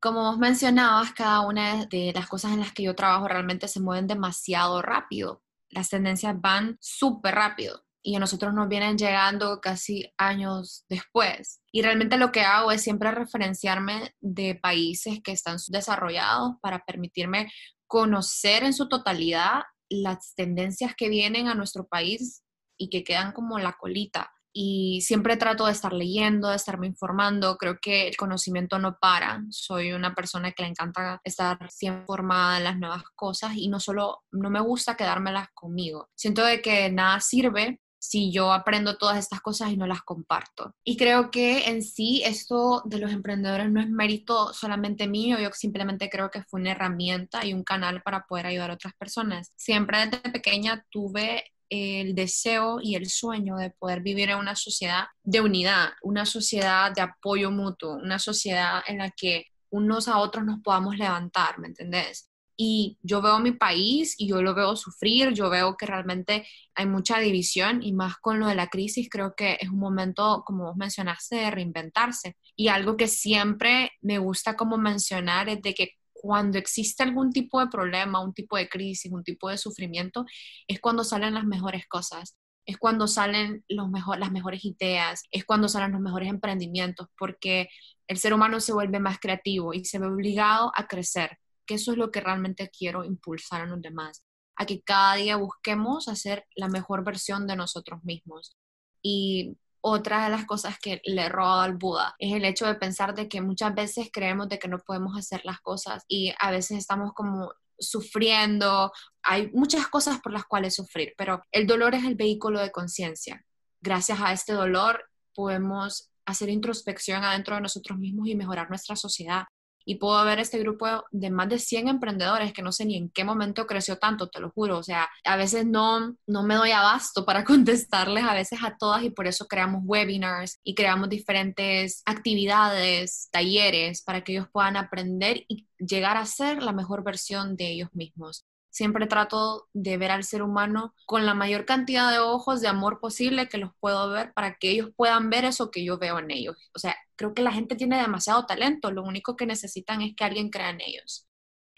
Como 0.00 0.22
vos 0.22 0.38
mencionabas, 0.38 1.12
cada 1.12 1.40
una 1.40 1.86
de 1.86 2.12
las 2.14 2.28
cosas 2.28 2.52
en 2.52 2.60
las 2.60 2.72
que 2.72 2.84
yo 2.84 2.94
trabajo 2.94 3.26
realmente 3.26 3.66
se 3.66 3.80
mueven 3.80 4.06
demasiado 4.06 4.80
rápido. 4.80 5.42
Las 5.70 5.90
tendencias 5.90 6.40
van 6.40 6.78
súper 6.80 7.34
rápido. 7.34 7.84
y 8.00 8.14
a 8.14 8.20
nosotros 8.20 8.54
nos 8.54 8.68
vienen 8.68 8.96
llegando 8.96 9.60
casi 9.60 10.14
años 10.16 10.86
después. 10.88 11.60
Y 11.72 11.82
realmente 11.82 12.16
lo 12.16 12.30
que 12.32 12.42
hago 12.42 12.70
es 12.72 12.82
siempre 12.82 13.10
referenciarme 13.10 14.14
de 14.20 14.54
países 14.54 15.20
que 15.22 15.32
están 15.32 15.58
desarrollados 15.68 16.52
para 16.62 16.78
permitirme 16.86 17.52
conocer 17.86 18.62
en 18.62 18.72
su 18.72 18.88
totalidad 18.88 19.62
las 19.90 20.34
tendencias 20.34 20.94
que 20.96 21.08
vienen 21.08 21.48
a 21.48 21.54
nuestro 21.54 21.88
país 21.88 22.44
y 22.78 22.88
que 22.88 23.04
quedan 23.04 23.32
como 23.32 23.58
la 23.58 23.72
colita. 23.72 24.30
Y 24.60 25.02
siempre 25.02 25.36
trato 25.36 25.66
de 25.66 25.72
estar 25.72 25.92
leyendo, 25.92 26.48
de 26.48 26.56
estarme 26.56 26.88
informando. 26.88 27.56
Creo 27.56 27.78
que 27.80 28.08
el 28.08 28.16
conocimiento 28.16 28.80
no 28.80 28.98
para. 28.98 29.40
Soy 29.50 29.92
una 29.92 30.16
persona 30.16 30.50
que 30.50 30.64
le 30.64 30.70
encanta 30.70 31.20
estar 31.22 31.70
siempre 31.70 32.00
informada 32.00 32.58
en 32.58 32.64
las 32.64 32.76
nuevas 32.76 33.04
cosas 33.14 33.52
y 33.54 33.68
no 33.68 33.78
solo, 33.78 34.24
no 34.32 34.50
me 34.50 34.58
gusta 34.58 34.96
quedármelas 34.96 35.46
conmigo. 35.54 36.08
Siento 36.16 36.44
de 36.44 36.60
que 36.60 36.90
nada 36.90 37.20
sirve 37.20 37.80
si 38.00 38.32
yo 38.32 38.52
aprendo 38.52 38.96
todas 38.96 39.18
estas 39.18 39.40
cosas 39.40 39.70
y 39.70 39.76
no 39.76 39.86
las 39.86 40.02
comparto. 40.02 40.74
Y 40.82 40.96
creo 40.96 41.30
que 41.30 41.68
en 41.68 41.80
sí 41.80 42.22
esto 42.24 42.82
de 42.84 42.98
los 42.98 43.12
emprendedores 43.12 43.70
no 43.70 43.80
es 43.80 43.88
mérito 43.88 44.52
solamente 44.52 45.06
mío, 45.06 45.38
yo 45.38 45.50
simplemente 45.52 46.10
creo 46.10 46.30
que 46.30 46.42
fue 46.42 46.60
una 46.60 46.72
herramienta 46.72 47.46
y 47.46 47.54
un 47.54 47.62
canal 47.62 48.02
para 48.02 48.24
poder 48.26 48.46
ayudar 48.46 48.72
a 48.72 48.74
otras 48.74 48.94
personas. 48.94 49.52
Siempre 49.54 49.98
desde 49.98 50.30
pequeña 50.32 50.84
tuve 50.90 51.44
el 51.70 52.14
deseo 52.14 52.78
y 52.82 52.94
el 52.94 53.08
sueño 53.08 53.56
de 53.56 53.70
poder 53.70 54.00
vivir 54.00 54.30
en 54.30 54.38
una 54.38 54.56
sociedad 54.56 55.06
de 55.22 55.40
unidad, 55.40 55.90
una 56.02 56.26
sociedad 56.26 56.92
de 56.92 57.02
apoyo 57.02 57.50
mutuo, 57.50 57.96
una 57.96 58.18
sociedad 58.18 58.82
en 58.86 58.98
la 58.98 59.10
que 59.10 59.46
unos 59.70 60.08
a 60.08 60.18
otros 60.18 60.44
nos 60.44 60.60
podamos 60.60 60.96
levantar, 60.96 61.58
¿me 61.58 61.68
entendés? 61.68 62.30
Y 62.56 62.98
yo 63.02 63.22
veo 63.22 63.38
mi 63.38 63.52
país 63.52 64.16
y 64.18 64.28
yo 64.28 64.42
lo 64.42 64.52
veo 64.52 64.74
sufrir, 64.74 65.32
yo 65.32 65.48
veo 65.48 65.76
que 65.76 65.86
realmente 65.86 66.44
hay 66.74 66.86
mucha 66.86 67.20
división 67.20 67.82
y 67.84 67.92
más 67.92 68.16
con 68.16 68.40
lo 68.40 68.48
de 68.48 68.56
la 68.56 68.66
crisis, 68.66 69.08
creo 69.08 69.34
que 69.36 69.58
es 69.60 69.68
un 69.68 69.78
momento, 69.78 70.42
como 70.44 70.64
vos 70.64 70.76
mencionaste, 70.76 71.36
de 71.36 71.50
reinventarse. 71.52 72.36
Y 72.56 72.66
algo 72.66 72.96
que 72.96 73.06
siempre 73.06 73.92
me 74.00 74.18
gusta 74.18 74.56
como 74.56 74.76
mencionar 74.76 75.48
es 75.48 75.62
de 75.62 75.72
que 75.74 75.90
cuando 76.20 76.58
existe 76.58 77.02
algún 77.02 77.32
tipo 77.32 77.60
de 77.60 77.68
problema, 77.68 78.20
un 78.20 78.34
tipo 78.34 78.56
de 78.56 78.68
crisis, 78.68 79.12
un 79.12 79.22
tipo 79.22 79.48
de 79.48 79.58
sufrimiento, 79.58 80.24
es 80.66 80.80
cuando 80.80 81.04
salen 81.04 81.34
las 81.34 81.44
mejores 81.44 81.86
cosas, 81.86 82.36
es 82.66 82.76
cuando 82.76 83.06
salen 83.06 83.64
las 83.68 84.30
mejores 84.32 84.64
ideas, 84.64 85.22
es 85.30 85.44
cuando 85.44 85.68
salen 85.68 85.92
los 85.92 86.00
mejores 86.00 86.28
emprendimientos, 86.28 87.08
porque 87.16 87.68
el 88.08 88.18
ser 88.18 88.34
humano 88.34 88.60
se 88.60 88.72
vuelve 88.72 88.98
más 88.98 89.18
creativo 89.20 89.72
y 89.74 89.84
se 89.84 89.98
ve 89.98 90.06
obligado 90.06 90.72
a 90.74 90.86
crecer 90.86 91.38
que 91.66 91.74
eso 91.74 91.92
es 91.92 91.98
lo 91.98 92.10
que 92.10 92.20
realmente 92.20 92.68
quiero 92.68 93.04
impulsar 93.04 93.62
a 93.62 93.66
los 93.66 93.80
demás, 93.80 94.24
a 94.56 94.66
que 94.66 94.82
cada 94.82 95.14
día 95.14 95.36
busquemos 95.36 96.08
hacer 96.08 96.44
la 96.56 96.68
mejor 96.68 97.04
versión 97.04 97.46
de 97.46 97.56
nosotros 97.56 98.02
mismos. 98.04 98.56
Y 99.02 99.56
otra 99.90 100.24
de 100.24 100.30
las 100.30 100.44
cosas 100.44 100.78
que 100.78 101.00
le 101.04 101.22
he 101.22 101.28
robado 101.28 101.60
al 101.60 101.76
Buda 101.76 102.14
es 102.18 102.34
el 102.34 102.44
hecho 102.44 102.66
de 102.66 102.74
pensar 102.74 103.14
de 103.14 103.28
que 103.28 103.40
muchas 103.40 103.74
veces 103.74 104.10
creemos 104.12 104.48
de 104.48 104.58
que 104.58 104.68
no 104.68 104.78
podemos 104.78 105.16
hacer 105.16 105.40
las 105.44 105.60
cosas 105.60 106.04
y 106.08 106.32
a 106.38 106.50
veces 106.50 106.78
estamos 106.78 107.12
como 107.14 107.52
sufriendo, 107.78 108.92
hay 109.22 109.50
muchas 109.52 109.86
cosas 109.88 110.20
por 110.20 110.32
las 110.32 110.44
cuales 110.44 110.74
sufrir, 110.74 111.14
pero 111.16 111.42
el 111.52 111.66
dolor 111.66 111.94
es 111.94 112.04
el 112.04 112.16
vehículo 112.16 112.60
de 112.60 112.72
conciencia. 112.72 113.44
Gracias 113.80 114.20
a 114.20 114.32
este 114.32 114.52
dolor 114.52 115.08
podemos 115.34 116.10
hacer 116.26 116.48
introspección 116.48 117.24
adentro 117.24 117.54
de 117.54 117.62
nosotros 117.62 117.98
mismos 117.98 118.28
y 118.28 118.34
mejorar 118.34 118.68
nuestra 118.68 118.96
sociedad 118.96 119.44
y 119.88 119.94
puedo 119.94 120.22
ver 120.22 120.38
este 120.38 120.58
grupo 120.58 120.86
de 121.12 121.30
más 121.30 121.48
de 121.48 121.58
100 121.58 121.88
emprendedores 121.88 122.52
que 122.52 122.60
no 122.60 122.72
sé 122.72 122.84
ni 122.84 122.98
en 122.98 123.08
qué 123.08 123.24
momento 123.24 123.66
creció 123.66 123.96
tanto, 123.96 124.28
te 124.28 124.38
lo 124.38 124.50
juro. 124.50 124.76
O 124.76 124.82
sea, 124.82 125.08
a 125.24 125.36
veces 125.36 125.64
no, 125.64 126.14
no 126.26 126.42
me 126.42 126.56
doy 126.56 126.72
abasto 126.72 127.24
para 127.24 127.42
contestarles 127.44 128.24
a 128.24 128.34
veces 128.34 128.58
a 128.62 128.76
todas 128.76 129.02
y 129.02 129.08
por 129.08 129.26
eso 129.26 129.46
creamos 129.46 129.80
webinars 129.86 130.60
y 130.62 130.74
creamos 130.74 131.08
diferentes 131.08 132.02
actividades, 132.04 133.30
talleres 133.32 134.02
para 134.02 134.22
que 134.22 134.32
ellos 134.32 134.48
puedan 134.52 134.76
aprender 134.76 135.46
y 135.48 135.66
llegar 135.78 136.18
a 136.18 136.26
ser 136.26 136.62
la 136.62 136.72
mejor 136.72 137.02
versión 137.02 137.56
de 137.56 137.70
ellos 137.70 137.88
mismos. 137.94 138.44
Siempre 138.78 139.08
trato 139.08 139.66
de 139.72 139.96
ver 139.96 140.12
al 140.12 140.22
ser 140.22 140.40
humano 140.40 140.94
con 141.04 141.26
la 141.26 141.34
mayor 141.34 141.64
cantidad 141.64 142.12
de 142.12 142.20
ojos 142.20 142.60
de 142.60 142.68
amor 142.68 143.00
posible 143.00 143.48
que 143.48 143.58
los 143.58 143.72
puedo 143.80 144.08
ver 144.10 144.32
para 144.34 144.54
que 144.54 144.70
ellos 144.70 144.90
puedan 144.94 145.30
ver 145.30 145.44
eso 145.44 145.72
que 145.72 145.84
yo 145.84 145.98
veo 145.98 146.20
en 146.20 146.30
ellos. 146.30 146.56
O 146.76 146.78
sea, 146.78 146.94
creo 147.16 147.34
que 147.34 147.42
la 147.42 147.50
gente 147.50 147.74
tiene 147.74 148.00
demasiado 148.00 148.46
talento, 148.46 148.92
lo 148.92 149.02
único 149.02 149.34
que 149.34 149.46
necesitan 149.46 150.00
es 150.02 150.14
que 150.14 150.22
alguien 150.22 150.48
crea 150.48 150.70
en 150.70 150.80
ellos. 150.80 151.26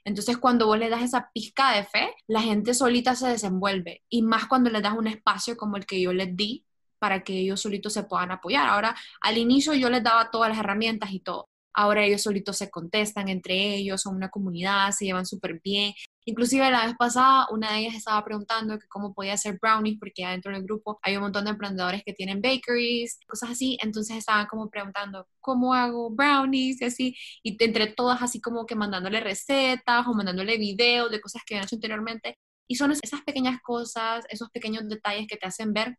Entonces, 0.05 0.37
cuando 0.37 0.67
vos 0.67 0.79
le 0.79 0.91
das 0.91 1.03
esa 1.03 1.31
pizca 1.33 1.75
de 1.75 1.85
fe, 1.85 2.13
la 2.27 2.43
gente 2.43 2.75
solita 2.75 3.15
se 3.15 3.29
desenvuelve. 3.29 4.03
Y 4.11 4.21
más 4.21 4.45
cuando 4.47 4.69
le 4.69 4.83
das 4.83 4.93
un 4.93 5.07
espacio 5.07 5.57
como 5.57 5.79
el 5.79 5.87
que 5.87 6.03
yo 6.03 6.13
les 6.13 6.37
di 6.37 6.67
para 6.99 7.25
que 7.25 7.33
ellos 7.33 7.63
solitos 7.63 7.95
se 7.95 8.03
puedan 8.03 8.31
apoyar. 8.31 8.69
Ahora, 8.69 8.95
al 9.23 9.39
inicio 9.39 9.73
yo 9.73 9.89
les 9.89 10.03
daba 10.03 10.31
todas 10.31 10.51
las 10.51 10.59
herramientas 10.59 11.13
y 11.13 11.21
todo. 11.21 11.49
Ahora 11.73 12.05
ellos 12.05 12.23
solitos 12.23 12.59
se 12.59 12.71
contestan 12.71 13.29
entre 13.29 13.75
ellos, 13.75 14.03
son 14.03 14.17
una 14.17 14.29
comunidad, 14.29 14.91
se 14.91 15.07
llevan 15.07 15.25
súper 15.25 15.61
bien. 15.65 15.95
Inclusive 16.27 16.71
la 16.71 16.87
vez 16.87 16.95
pasada 16.99 17.47
una 17.51 17.73
de 17.73 17.81
ellas 17.81 17.95
estaba 17.95 18.23
preguntando 18.25 18.79
que 18.79 18.87
cómo 18.89 19.15
podía 19.15 19.35
hacer 19.35 19.59
brownies 19.61 19.99
porque 19.99 20.25
adentro 20.25 20.53
del 20.53 20.65
grupo 20.65 20.99
hay 21.03 21.17
un 21.17 21.23
montón 21.23 21.45
de 21.45 21.51
emprendedores 21.51 22.03
que 22.05 22.13
tienen 22.13 22.43
bakeries, 22.43 23.19
cosas 23.27 23.51
así. 23.51 23.79
Entonces 23.83 24.19
estaban 24.19 24.47
como 24.47 24.69
preguntando 24.69 25.27
cómo 25.41 25.75
hago 25.75 26.11
brownies 26.11 26.81
y 26.83 26.85
así. 26.85 27.17
Y 27.43 27.57
entre 27.63 27.89
todas 27.89 28.23
así 28.23 28.41
como 28.41 28.67
que 28.67 28.75
mandándole 28.77 29.21
recetas 29.21 30.07
o 30.07 30.15
mandándole 30.15 30.59
videos 30.59 31.11
de 31.11 31.21
cosas 31.21 31.43
que 31.47 31.55
habían 31.55 31.67
hecho 31.67 31.77
anteriormente. 31.77 32.39
Y 32.69 32.77
son 32.77 32.93
esas 32.93 33.23
pequeñas 33.23 33.61
cosas, 33.63 34.25
esos 34.29 34.51
pequeños 34.51 34.89
detalles 34.89 35.27
que 35.27 35.37
te 35.37 35.47
hacen 35.47 35.73
ver 35.73 35.97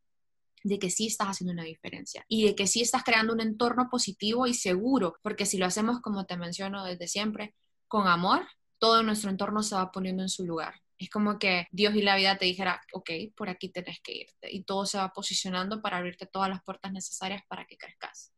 de 0.64 0.80
que 0.80 0.90
sí 0.90 1.08
estás 1.08 1.30
haciendo 1.30 1.54
una 1.54 1.64
diferencia 1.64 2.24
y 2.28 2.46
de 2.46 2.56
que 2.56 2.68
sí 2.68 2.82
estás 2.82 3.04
creando 3.04 3.34
un 3.34 3.42
entorno 3.42 3.90
positivo 3.90 4.48
y 4.48 4.54
seguro, 4.54 5.16
porque 5.24 5.46
si 5.46 5.58
lo 5.58 5.66
hacemos 5.66 6.02
como 6.02 6.26
te 6.26 6.38
menciono 6.38 6.84
desde 6.86 7.08
siempre, 7.08 7.56
con 7.88 8.08
amor, 8.08 8.46
todo 8.82 9.04
nuestro 9.04 9.30
entorno 9.30 9.62
se 9.62 9.76
va 9.76 9.92
poniendo 9.92 10.24
en 10.24 10.30
su 10.30 10.44
lugar. 10.44 10.74
Es 10.98 11.08
como 11.10 11.38
que 11.38 11.68
Dios 11.72 11.94
y 11.94 12.02
la 12.02 12.16
vida 12.16 12.38
te 12.40 12.46
dijera, 12.46 12.82
ok, 12.94 13.12
por 13.36 13.48
aquí 13.48 13.70
tenés 13.70 14.02
que 14.02 14.14
irte. 14.14 14.52
Y 14.52 14.64
todo 14.64 14.88
se 14.88 14.98
va 14.98 15.14
posicionando 15.14 15.84
para 15.84 15.98
abrirte 15.98 16.26
todas 16.26 16.50
las 16.50 16.64
puertas 16.64 16.92
necesarias 16.92 17.44
para 17.48 17.66
que 17.66 17.78
crezcas. 17.78 18.34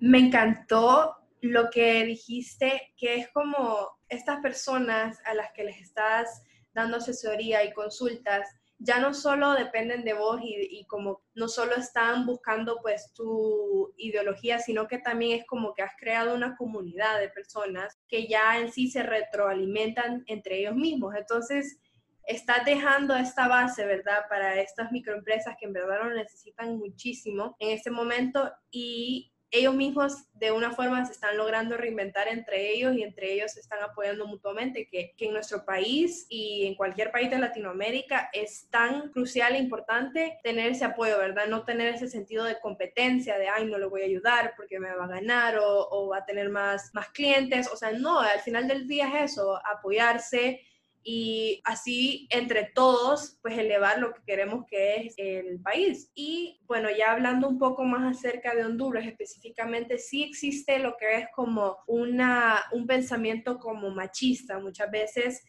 Me 0.00 0.18
encantó 0.18 1.14
lo 1.42 1.68
que 1.68 2.04
dijiste, 2.06 2.94
que 2.96 3.16
es 3.16 3.28
como 3.32 3.90
estas 4.08 4.40
personas 4.40 5.20
a 5.26 5.34
las 5.34 5.52
que 5.52 5.64
les 5.64 5.78
estás 5.78 6.42
dando 6.72 6.96
asesoría 6.96 7.64
y 7.64 7.72
consultas, 7.74 8.48
ya 8.78 8.98
no 8.98 9.14
solo 9.14 9.52
dependen 9.52 10.04
de 10.04 10.14
vos 10.14 10.40
y, 10.42 10.84
como 10.86 11.22
no 11.34 11.48
solo 11.48 11.76
están 11.76 12.26
buscando 12.26 12.80
pues 12.82 13.12
tu 13.14 13.94
ideología, 13.96 14.58
sino 14.58 14.88
que 14.88 14.98
también 14.98 15.38
es 15.38 15.46
como 15.46 15.74
que 15.74 15.82
has 15.82 15.92
creado 15.98 16.34
una 16.34 16.56
comunidad 16.56 17.20
de 17.20 17.28
personas 17.28 17.98
que 18.08 18.26
ya 18.26 18.58
en 18.58 18.72
sí 18.72 18.90
se 18.90 19.02
retroalimentan 19.02 20.24
entre 20.26 20.58
ellos 20.58 20.74
mismos. 20.74 21.14
Entonces, 21.14 21.78
estás 22.26 22.64
dejando 22.64 23.14
esta 23.14 23.48
base, 23.48 23.84
¿verdad? 23.84 24.24
Para 24.28 24.60
estas 24.60 24.90
microempresas 24.90 25.54
que 25.58 25.66
en 25.66 25.72
verdad 25.72 26.04
lo 26.04 26.14
necesitan 26.14 26.76
muchísimo 26.78 27.56
en 27.58 27.70
este 27.70 27.90
momento 27.90 28.50
y 28.70 29.33
ellos 29.50 29.74
mismos 29.74 30.26
de 30.32 30.50
una 30.50 30.72
forma 30.72 31.04
se 31.06 31.12
están 31.12 31.36
logrando 31.36 31.76
reinventar 31.76 32.28
entre 32.28 32.72
ellos 32.72 32.96
y 32.96 33.02
entre 33.02 33.32
ellos 33.32 33.52
se 33.52 33.60
están 33.60 33.82
apoyando 33.82 34.26
mutuamente, 34.26 34.88
que, 34.90 35.14
que, 35.16 35.26
en 35.26 35.32
nuestro 35.32 35.64
país 35.64 36.26
y 36.28 36.66
en 36.66 36.74
cualquier 36.74 37.10
país 37.10 37.30
de 37.30 37.38
Latinoamérica 37.38 38.30
es 38.32 38.68
tan 38.70 39.10
crucial 39.10 39.54
e 39.54 39.58
importante 39.58 40.38
tener 40.42 40.72
ese 40.72 40.84
apoyo, 40.84 41.18
¿verdad? 41.18 41.46
No 41.46 41.64
tener 41.64 41.94
ese 41.94 42.08
sentido 42.08 42.44
de 42.44 42.58
competencia, 42.60 43.38
de, 43.38 43.48
ay, 43.48 43.66
no 43.66 43.78
le 43.78 43.86
voy 43.86 44.02
a 44.02 44.06
ayudar 44.06 44.54
porque 44.56 44.80
me 44.80 44.94
va 44.94 45.04
a 45.04 45.08
ganar 45.08 45.58
o, 45.58 45.88
o 45.90 46.08
va 46.08 46.18
a 46.18 46.26
tener 46.26 46.48
más, 46.48 46.90
más 46.92 47.08
clientes, 47.10 47.68
o 47.72 47.76
sea, 47.76 47.92
no, 47.92 48.20
al 48.20 48.40
final 48.40 48.66
del 48.66 48.88
día 48.88 49.08
es 49.08 49.32
eso, 49.32 49.60
apoyarse 49.64 50.60
y 51.04 51.60
así 51.64 52.26
entre 52.30 52.64
todos 52.74 53.38
pues 53.42 53.58
elevar 53.58 53.98
lo 53.98 54.14
que 54.14 54.22
queremos 54.26 54.64
que 54.66 54.96
es 54.96 55.14
el 55.18 55.60
país. 55.60 56.10
Y 56.14 56.60
bueno, 56.66 56.88
ya 56.90 57.12
hablando 57.12 57.48
un 57.48 57.58
poco 57.58 57.84
más 57.84 58.16
acerca 58.16 58.54
de 58.54 58.64
Honduras 58.64 59.06
específicamente, 59.06 59.98
sí 59.98 60.22
existe 60.22 60.78
lo 60.78 60.96
que 60.96 61.16
es 61.18 61.26
como 61.34 61.76
una, 61.86 62.62
un 62.72 62.86
pensamiento 62.86 63.58
como 63.58 63.90
machista. 63.90 64.58
Muchas 64.58 64.90
veces 64.90 65.44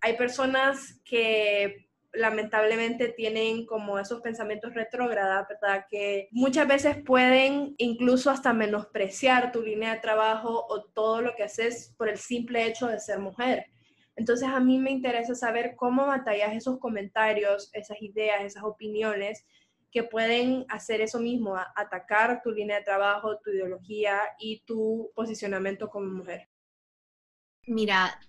hay 0.00 0.16
personas 0.16 1.00
que 1.04 1.88
lamentablemente 2.12 3.08
tienen 3.08 3.66
como 3.66 3.98
esos 3.98 4.20
pensamientos 4.20 4.74
retrógradas, 4.74 5.46
¿verdad? 5.48 5.86
Que 5.90 6.28
muchas 6.32 6.66
veces 6.66 6.96
pueden 7.04 7.74
incluso 7.78 8.30
hasta 8.30 8.52
menospreciar 8.52 9.52
tu 9.52 9.62
línea 9.62 9.94
de 9.94 10.00
trabajo 10.00 10.66
o 10.68 10.84
todo 10.84 11.22
lo 11.22 11.34
que 11.34 11.44
haces 11.44 11.94
por 11.96 12.08
el 12.08 12.18
simple 12.18 12.66
hecho 12.66 12.86
de 12.86 13.00
ser 13.00 13.18
mujer. 13.18 13.66
Entonces 14.18 14.48
a 14.48 14.58
mí 14.58 14.78
me 14.78 14.90
interesa 14.90 15.36
saber 15.36 15.76
cómo 15.76 16.04
batallas 16.06 16.52
esos 16.52 16.80
comentarios, 16.80 17.70
esas 17.72 18.02
ideas, 18.02 18.42
esas 18.42 18.64
opiniones 18.64 19.46
que 19.92 20.02
pueden 20.02 20.66
hacer 20.68 21.00
eso 21.00 21.20
mismo, 21.20 21.56
atacar 21.76 22.42
tu 22.42 22.50
línea 22.50 22.78
de 22.78 22.84
trabajo, 22.84 23.38
tu 23.38 23.50
ideología 23.50 24.18
y 24.40 24.60
tu 24.66 25.12
posicionamiento 25.14 25.88
como 25.88 26.10
mujer. 26.10 26.48
Mira, 27.68 28.20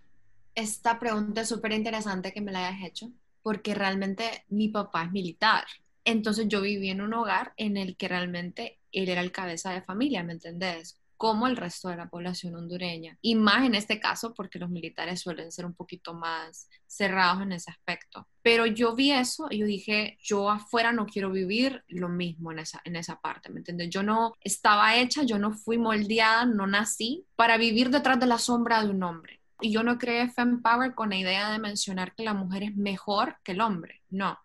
esta 0.53 1.00
pregunta 1.00 1.41
es 1.41 1.50
súper 1.50 1.72
interesante 1.72 2.31
que 2.31 2.41
me 2.41 2.51
la 2.51 2.67
hayas 2.67 2.88
hecho, 2.88 3.12
porque 3.41 3.74
realmente 3.74 4.46
mi 4.50 4.69
papá 4.69 5.05
es 5.05 5.12
militar. 5.12 5.65
Entonces 6.05 6.48
yo 6.48 6.62
viví 6.62 6.91
en 6.91 7.01
un 7.01 7.15
hogar 7.15 7.53
en 7.58 7.77
el 7.77 7.98
que 7.98 8.08
realmente 8.08 8.77
él 8.91 9.10
era 9.10 9.22
el 9.22 9.31
cabeza 9.31 9.72
de 9.72 9.81
familia, 9.81 10.24
¿me 10.24 10.34
entendés? 10.34 11.00
Como 11.20 11.48
el 11.48 11.58
resto 11.58 11.90
de 11.90 11.98
la 11.98 12.10
población 12.10 12.56
hondureña. 12.56 13.18
Y 13.22 13.36
más 13.36 13.66
en 13.66 13.76
este 13.76 14.00
caso 14.00 14.34
porque 14.34 14.58
los 14.58 14.70
militares 14.70 15.20
suelen 15.20 15.52
ser 15.52 15.66
un 15.66 15.74
poquito 15.74 16.14
más 16.14 16.70
cerrados 16.88 17.42
en 17.42 17.52
ese 17.52 17.70
aspecto. 17.70 18.26
Pero 18.42 18.66
yo 18.66 18.96
vi 18.96 19.12
eso 19.12 19.48
y 19.52 19.58
yo 19.58 19.66
dije, 19.66 20.18
yo 20.24 20.50
afuera 20.50 20.94
no 20.94 21.06
quiero 21.06 21.30
vivir 21.30 21.84
lo 21.90 22.08
mismo 22.08 22.54
en 22.54 22.60
esa, 22.60 22.80
en 22.86 22.96
esa 22.96 23.20
parte, 23.20 23.50
¿me 23.50 23.60
entiendes? 23.60 23.90
Yo 23.90 24.02
no 24.02 24.34
estaba 24.40 24.96
hecha, 24.96 25.24
yo 25.24 25.38
no 25.40 25.52
fui 25.52 25.78
moldeada, 25.78 26.46
no 26.46 26.68
nací 26.68 27.26
para 27.36 27.58
vivir 27.58 27.90
detrás 27.90 28.18
de 28.18 28.26
la 28.26 28.38
sombra 28.38 28.82
de 28.82 28.90
un 28.90 29.04
hombre. 29.04 29.42
Y 29.60 29.74
yo 29.74 29.84
no 29.84 29.98
creé 29.98 30.32
Power 30.64 30.96
con 30.96 31.10
la 31.10 31.18
idea 31.18 31.52
de 31.52 31.60
mencionar 31.60 32.16
que 32.16 32.24
la 32.24 32.34
mujer 32.34 32.64
es 32.64 32.78
mejor 32.78 33.36
que 33.44 33.52
el 33.52 33.60
hombre, 33.60 34.04
no. 34.10 34.40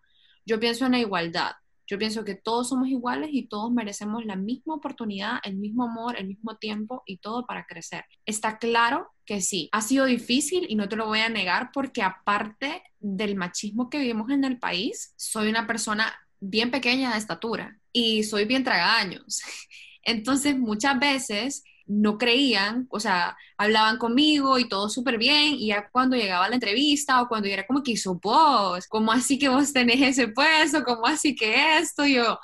Yo 0.45 0.59
pienso 0.59 0.85
en 0.85 0.91
la 0.91 0.99
igualdad. 0.99 1.53
Yo 1.87 1.97
pienso 1.97 2.23
que 2.23 2.35
todos 2.35 2.69
somos 2.69 2.87
iguales 2.87 3.29
y 3.31 3.47
todos 3.47 3.71
merecemos 3.71 4.25
la 4.25 4.35
misma 4.35 4.75
oportunidad, 4.75 5.39
el 5.43 5.55
mismo 5.55 5.83
amor, 5.83 6.15
el 6.17 6.27
mismo 6.27 6.57
tiempo 6.57 7.03
y 7.05 7.17
todo 7.17 7.45
para 7.45 7.65
crecer. 7.65 8.05
Está 8.25 8.57
claro 8.57 9.11
que 9.25 9.41
sí, 9.41 9.69
ha 9.71 9.81
sido 9.81 10.05
difícil 10.05 10.65
y 10.69 10.75
no 10.75 10.89
te 10.89 10.95
lo 10.95 11.07
voy 11.07 11.19
a 11.19 11.29
negar 11.29 11.71
porque 11.73 12.01
aparte 12.01 12.83
del 12.99 13.35
machismo 13.35 13.89
que 13.89 13.99
vivimos 13.99 14.29
en 14.31 14.43
el 14.43 14.59
país, 14.59 15.13
soy 15.15 15.49
una 15.49 15.67
persona 15.67 16.13
bien 16.39 16.71
pequeña 16.71 17.11
de 17.11 17.17
estatura 17.17 17.79
y 17.91 18.23
soy 18.23 18.45
bien 18.45 18.63
tragaños. 18.63 19.41
Entonces 20.03 20.57
muchas 20.57 20.99
veces 20.99 21.63
no 21.87 22.17
creían, 22.17 22.87
o 22.89 22.99
sea, 22.99 23.37
hablaban 23.57 23.97
conmigo 23.97 24.57
y 24.59 24.67
todo 24.67 24.89
súper 24.89 25.17
bien, 25.17 25.55
y 25.55 25.67
ya 25.67 25.89
cuando 25.91 26.15
llegaba 26.15 26.49
la 26.49 26.55
entrevista 26.55 27.21
o 27.21 27.27
cuando 27.27 27.47
era 27.47 27.65
como 27.67 27.83
que 27.83 27.91
hizo 27.91 28.15
vos, 28.15 28.87
¿cómo 28.87 29.11
así 29.11 29.37
que 29.37 29.49
vos 29.49 29.71
tenés 29.71 30.01
ese 30.01 30.27
puesto? 30.29 30.83
¿Cómo 30.83 31.05
así 31.05 31.35
que 31.35 31.77
esto? 31.77 32.05
Yo, 32.05 32.39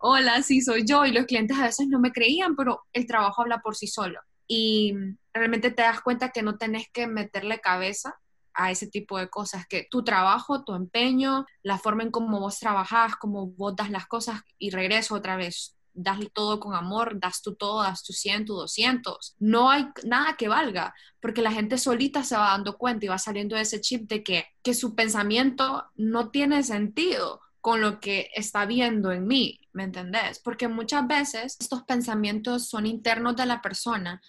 hola, 0.00 0.42
sí 0.42 0.60
soy 0.60 0.84
yo, 0.84 1.04
y 1.06 1.12
los 1.12 1.26
clientes 1.26 1.56
a 1.58 1.64
veces 1.64 1.88
no 1.88 2.00
me 2.00 2.12
creían, 2.12 2.56
pero 2.56 2.82
el 2.92 3.06
trabajo 3.06 3.42
habla 3.42 3.60
por 3.60 3.76
sí 3.76 3.86
solo. 3.86 4.20
Y 4.46 4.94
realmente 5.32 5.70
te 5.70 5.82
das 5.82 6.00
cuenta 6.00 6.30
que 6.30 6.42
no 6.42 6.58
tenés 6.58 6.88
que 6.92 7.06
meterle 7.06 7.60
cabeza 7.60 8.18
a 8.52 8.70
ese 8.70 8.88
tipo 8.88 9.18
de 9.18 9.28
cosas, 9.28 9.66
que 9.66 9.86
tu 9.90 10.02
trabajo, 10.02 10.64
tu 10.64 10.74
empeño, 10.74 11.46
la 11.62 11.78
forma 11.78 12.02
en 12.02 12.10
cómo 12.10 12.40
vos 12.40 12.58
trabajás, 12.58 13.16
cómo 13.16 13.46
vos 13.46 13.76
das 13.76 13.90
las 13.90 14.06
cosas 14.06 14.40
y 14.58 14.70
regreso 14.70 15.14
otra 15.14 15.36
vez, 15.36 15.76
das 15.94 16.18
todo 16.32 16.60
con 16.60 16.74
amor, 16.74 17.18
das 17.18 17.42
tu 17.42 17.54
todo, 17.54 17.82
das 17.82 18.02
tu 18.02 18.12
100, 18.12 18.46
tu 18.46 18.54
200. 18.54 19.36
No 19.38 19.70
hay 19.70 19.88
nada 20.04 20.36
que 20.36 20.48
valga, 20.48 20.94
porque 21.20 21.42
la 21.42 21.52
gente 21.52 21.78
solita 21.78 22.22
se 22.24 22.36
va 22.36 22.50
dando 22.50 22.76
cuenta 22.78 23.06
y 23.06 23.08
va 23.08 23.18
saliendo 23.18 23.56
de 23.56 23.62
ese 23.62 23.80
chip 23.80 24.08
de 24.08 24.22
que, 24.22 24.46
que 24.62 24.74
su 24.74 24.94
pensamiento 24.94 25.84
no 25.96 26.30
tiene 26.30 26.62
sentido 26.62 27.40
con 27.60 27.80
lo 27.80 28.00
que 28.00 28.30
está 28.34 28.64
viendo 28.64 29.12
en 29.12 29.26
mí, 29.26 29.60
¿me 29.72 29.84
entendés? 29.84 30.38
Porque 30.38 30.68
muchas 30.68 31.06
veces 31.06 31.56
estos 31.60 31.82
pensamientos 31.82 32.68
son 32.68 32.86
internos 32.86 33.36
de 33.36 33.46
la 33.46 33.60
persona, 33.60 34.20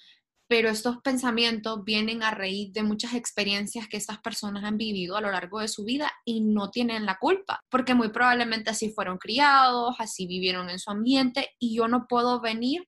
pero 0.52 0.68
estos 0.68 0.98
pensamientos 0.98 1.86
vienen 1.86 2.24
a 2.24 2.32
raíz 2.32 2.74
de 2.74 2.84
muchas 2.84 3.14
experiencias 3.14 3.88
que 3.88 3.96
estas 3.96 4.20
personas 4.20 4.66
han 4.66 4.76
vivido 4.76 5.16
a 5.16 5.22
lo 5.22 5.32
largo 5.32 5.62
de 5.62 5.70
su 5.70 5.86
vida 5.86 6.12
y 6.26 6.42
no 6.42 6.70
tienen 6.70 7.06
la 7.06 7.18
culpa, 7.20 7.64
porque 7.70 7.96
muy 7.96 8.10
probablemente 8.10 8.70
así 8.70 8.92
fueron 8.92 9.18
criados, 9.18 9.96
así 9.98 10.28
vivieron 10.28 10.70
en 10.70 10.78
su 10.78 10.92
ambiente 10.92 11.52
y 11.58 11.78
yo 11.78 11.88
no 11.88 12.06
puedo 12.06 12.42
venir 12.42 12.86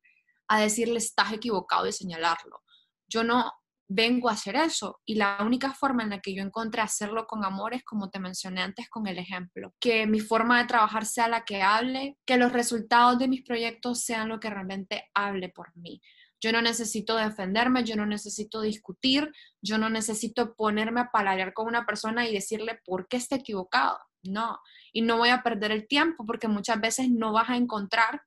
a 0.49 0.59
decirle 0.59 0.97
estás 0.97 1.31
equivocado 1.31 1.87
y 1.87 1.93
señalarlo. 1.93 2.63
Yo 3.07 3.23
no 3.23 3.49
vengo 3.87 4.27
a 4.27 4.33
hacer 4.33 4.57
eso 4.57 4.99
y 5.05 5.15
la 5.15 5.37
única 5.39 5.73
forma 5.73 6.03
en 6.03 6.09
la 6.09 6.19
que 6.19 6.35
yo 6.35 6.43
encontré 6.43 6.81
hacerlo 6.81 7.27
con 7.27 7.45
amor 7.45 7.73
es 7.73 7.85
como 7.85 8.09
te 8.09 8.19
mencioné 8.19 8.61
antes 8.61 8.89
con 8.89 9.07
el 9.07 9.17
ejemplo, 9.17 9.73
que 9.79 10.05
mi 10.05 10.19
forma 10.19 10.59
de 10.59 10.67
trabajar 10.67 11.05
sea 11.05 11.29
la 11.29 11.45
que 11.45 11.61
hable, 11.61 12.17
que 12.25 12.35
los 12.35 12.51
resultados 12.51 13.19
de 13.19 13.29
mis 13.29 13.41
proyectos 13.41 14.03
sean 14.03 14.27
lo 14.27 14.41
que 14.41 14.49
realmente 14.49 15.09
hable 15.13 15.47
por 15.47 15.73
mí 15.77 16.01
yo 16.43 16.51
no 16.51 16.61
necesito 16.61 17.15
defenderme, 17.15 17.85
yo 17.85 17.95
no 17.95 18.05
necesito 18.05 18.59
discutir, 18.59 19.31
yo 19.61 19.77
no 19.77 19.89
necesito 19.89 20.55
ponerme 20.55 20.99
a 20.99 21.09
palabrear 21.09 21.53
con 21.53 21.67
una 21.67 21.85
persona 21.85 22.27
y 22.27 22.33
decirle 22.33 22.81
por 22.85 23.07
qué 23.07 23.15
está 23.15 23.37
equivocado. 23.37 23.97
No, 24.23 24.59
y 24.91 25.01
no 25.03 25.17
voy 25.17 25.29
a 25.29 25.41
perder 25.41 25.71
el 25.71 25.87
tiempo 25.87 26.25
porque 26.25 26.49
muchas 26.49 26.81
veces 26.81 27.09
no 27.09 27.31
vas 27.31 27.49
a 27.49 27.55
encontrar 27.55 28.23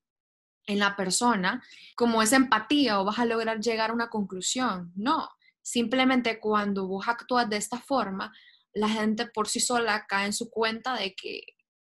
en 0.67 0.79
la 0.79 0.97
persona 0.97 1.63
como 1.95 2.23
esa 2.23 2.37
empatía 2.37 3.01
o 3.01 3.05
vas 3.05 3.19
a 3.19 3.27
lograr 3.27 3.61
llegar 3.61 3.91
a 3.91 3.95
una 3.95 4.09
conclusión. 4.09 4.93
No, 4.97 5.29
simplemente 5.61 6.41
cuando 6.41 6.87
vos 6.87 7.09
actúas 7.09 7.51
de 7.51 7.59
esta 7.59 7.79
forma, 7.79 8.33
la 8.73 8.89
gente 8.89 9.27
por 9.27 9.47
sí 9.47 9.61
sola 9.61 10.07
cae 10.09 10.27
en 10.27 10.33
su 10.33 10.49
cuenta 10.49 10.95
de 10.95 11.15
que, 11.15 11.43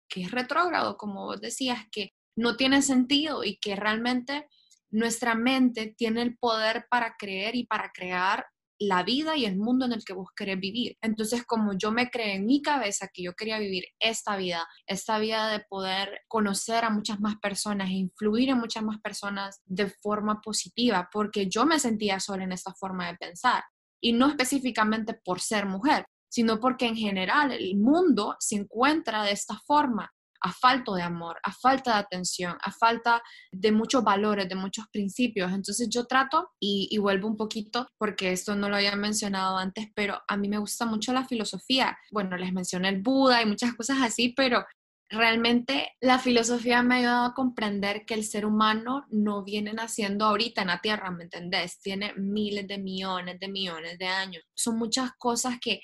que 0.07 0.23
es 0.23 0.31
retrógrado, 0.31 0.95
como 0.95 1.25
vos 1.25 1.41
decías, 1.41 1.87
que 1.91 2.13
no 2.37 2.55
tiene 2.55 2.81
sentido 2.81 3.43
y 3.43 3.57
que 3.57 3.75
realmente 3.75 4.47
nuestra 4.91 5.35
mente 5.35 5.93
tiene 5.97 6.21
el 6.21 6.37
poder 6.37 6.85
para 6.89 7.15
creer 7.17 7.55
y 7.55 7.65
para 7.65 7.91
crear 7.91 8.45
la 8.81 9.03
vida 9.03 9.37
y 9.37 9.45
el 9.45 9.57
mundo 9.57 9.85
en 9.85 9.93
el 9.93 10.03
que 10.03 10.13
vos 10.13 10.29
querés 10.35 10.59
vivir. 10.59 10.97
Entonces, 11.01 11.45
como 11.45 11.73
yo 11.77 11.91
me 11.91 12.09
creé 12.09 12.35
en 12.35 12.47
mi 12.47 12.63
cabeza 12.63 13.09
que 13.13 13.21
yo 13.21 13.33
quería 13.33 13.59
vivir 13.59 13.85
esta 13.99 14.35
vida, 14.37 14.67
esta 14.87 15.19
vida 15.19 15.49
de 15.49 15.59
poder 15.69 16.21
conocer 16.27 16.83
a 16.83 16.89
muchas 16.89 17.19
más 17.19 17.35
personas 17.37 17.89
e 17.89 17.93
influir 17.93 18.49
en 18.49 18.57
muchas 18.57 18.83
más 18.83 18.99
personas 18.99 19.61
de 19.65 19.87
forma 19.87 20.41
positiva, 20.41 21.09
porque 21.13 21.47
yo 21.47 21.65
me 21.65 21.79
sentía 21.79 22.19
sola 22.19 22.43
en 22.43 22.53
esta 22.53 22.73
forma 22.73 23.07
de 23.07 23.17
pensar. 23.17 23.63
Y 24.01 24.13
no 24.13 24.27
específicamente 24.27 25.13
por 25.13 25.41
ser 25.41 25.67
mujer, 25.67 26.05
sino 26.27 26.59
porque 26.59 26.87
en 26.87 26.95
general 26.95 27.51
el 27.51 27.77
mundo 27.77 28.35
se 28.39 28.55
encuentra 28.55 29.23
de 29.23 29.33
esta 29.33 29.59
forma 29.67 30.11
a 30.41 30.51
falta 30.51 30.93
de 30.93 31.01
amor, 31.03 31.37
a 31.43 31.51
falta 31.51 31.93
de 31.93 31.99
atención, 31.99 32.57
a 32.61 32.71
falta 32.71 33.21
de 33.51 33.71
muchos 33.71 34.03
valores, 34.03 34.49
de 34.49 34.55
muchos 34.55 34.85
principios. 34.91 35.51
Entonces 35.51 35.87
yo 35.89 36.05
trato 36.05 36.49
y, 36.59 36.97
vuelvo 36.97 37.27
un 37.27 37.37
poquito, 37.37 37.87
porque 37.97 38.31
esto 38.31 38.55
no 38.55 38.69
lo 38.69 38.75
había 38.75 38.95
mencionado 38.95 39.57
antes, 39.57 39.87
pero 39.95 40.19
a 40.27 40.37
mí 40.37 40.47
me 40.49 40.59
gusta 40.59 40.85
mucho 40.85 41.13
la 41.13 41.25
filosofía. 41.25 41.97
Bueno, 42.11 42.37
les 42.37 42.53
mencioné 42.53 42.89
el 42.89 43.01
Buda 43.01 43.41
y 43.41 43.45
muchas 43.45 43.73
cosas 43.73 43.97
así, 44.01 44.33
pero 44.35 44.65
realmente 45.09 45.91
la 45.99 46.19
filosofía 46.19 46.81
me 46.83 46.95
ha 46.95 46.97
ayudado 46.99 47.25
a 47.25 47.33
comprender 47.33 48.05
que 48.05 48.13
el 48.13 48.23
ser 48.23 48.45
humano 48.45 49.05
no 49.09 49.43
viene 49.43 49.73
naciendo 49.73 50.25
ahorita 50.25 50.61
en 50.61 50.69
la 50.69 50.79
Tierra, 50.79 51.11
¿me 51.11 51.25
entendés? 51.25 51.79
Tiene 51.81 52.13
miles 52.15 52.67
de 52.67 52.77
millones 52.77 53.39
de 53.39 53.47
millones 53.49 53.97
de 53.99 54.07
años. 54.07 54.43
Son 54.55 54.77
muchas 54.77 55.11
cosas 55.17 55.55
que 55.61 55.81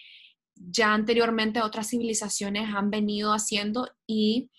ya 0.60 0.94
anteriormente 0.94 1.62
otras 1.62 1.90
civilizaciones 1.90 2.74
han 2.74 2.90
venido 2.90 3.32
haciendo 3.32 3.90
y 4.06 4.50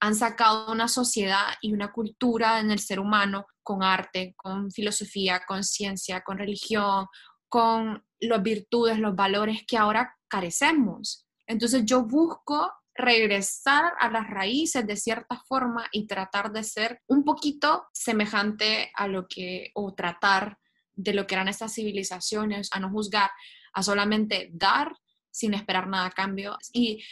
han 0.00 0.14
sacado 0.14 0.70
una 0.72 0.88
sociedad 0.88 1.54
y 1.62 1.72
una 1.72 1.92
cultura 1.92 2.60
en 2.60 2.70
el 2.70 2.78
ser 2.78 3.00
humano 3.00 3.46
con 3.62 3.82
arte, 3.82 4.34
con 4.36 4.70
filosofía, 4.70 5.42
con 5.46 5.64
ciencia, 5.64 6.20
con 6.20 6.38
religión, 6.38 7.06
con 7.48 8.04
las 8.20 8.42
virtudes, 8.42 8.98
los 8.98 9.14
valores 9.14 9.64
que 9.66 9.76
ahora 9.76 10.14
carecemos. 10.28 11.26
Entonces 11.46 11.84
yo 11.84 12.04
busco 12.04 12.70
regresar 12.94 13.92
a 13.98 14.10
las 14.10 14.28
raíces 14.28 14.86
de 14.86 14.96
cierta 14.96 15.42
forma 15.46 15.86
y 15.92 16.06
tratar 16.06 16.52
de 16.52 16.64
ser 16.64 17.02
un 17.06 17.24
poquito 17.24 17.86
semejante 17.92 18.90
a 18.94 19.06
lo 19.06 19.26
que, 19.28 19.70
o 19.74 19.94
tratar 19.94 20.58
de 20.94 21.12
lo 21.12 21.26
que 21.26 21.34
eran 21.34 21.48
estas 21.48 21.74
civilizaciones, 21.74 22.70
a 22.72 22.80
no 22.80 22.90
juzgar, 22.90 23.30
a 23.74 23.82
solamente 23.82 24.50
dar 24.52 24.96
sin 25.36 25.52
esperar 25.52 25.86
nada 25.86 26.06
a 26.06 26.10
cambio. 26.10 26.56
Y 26.72 27.04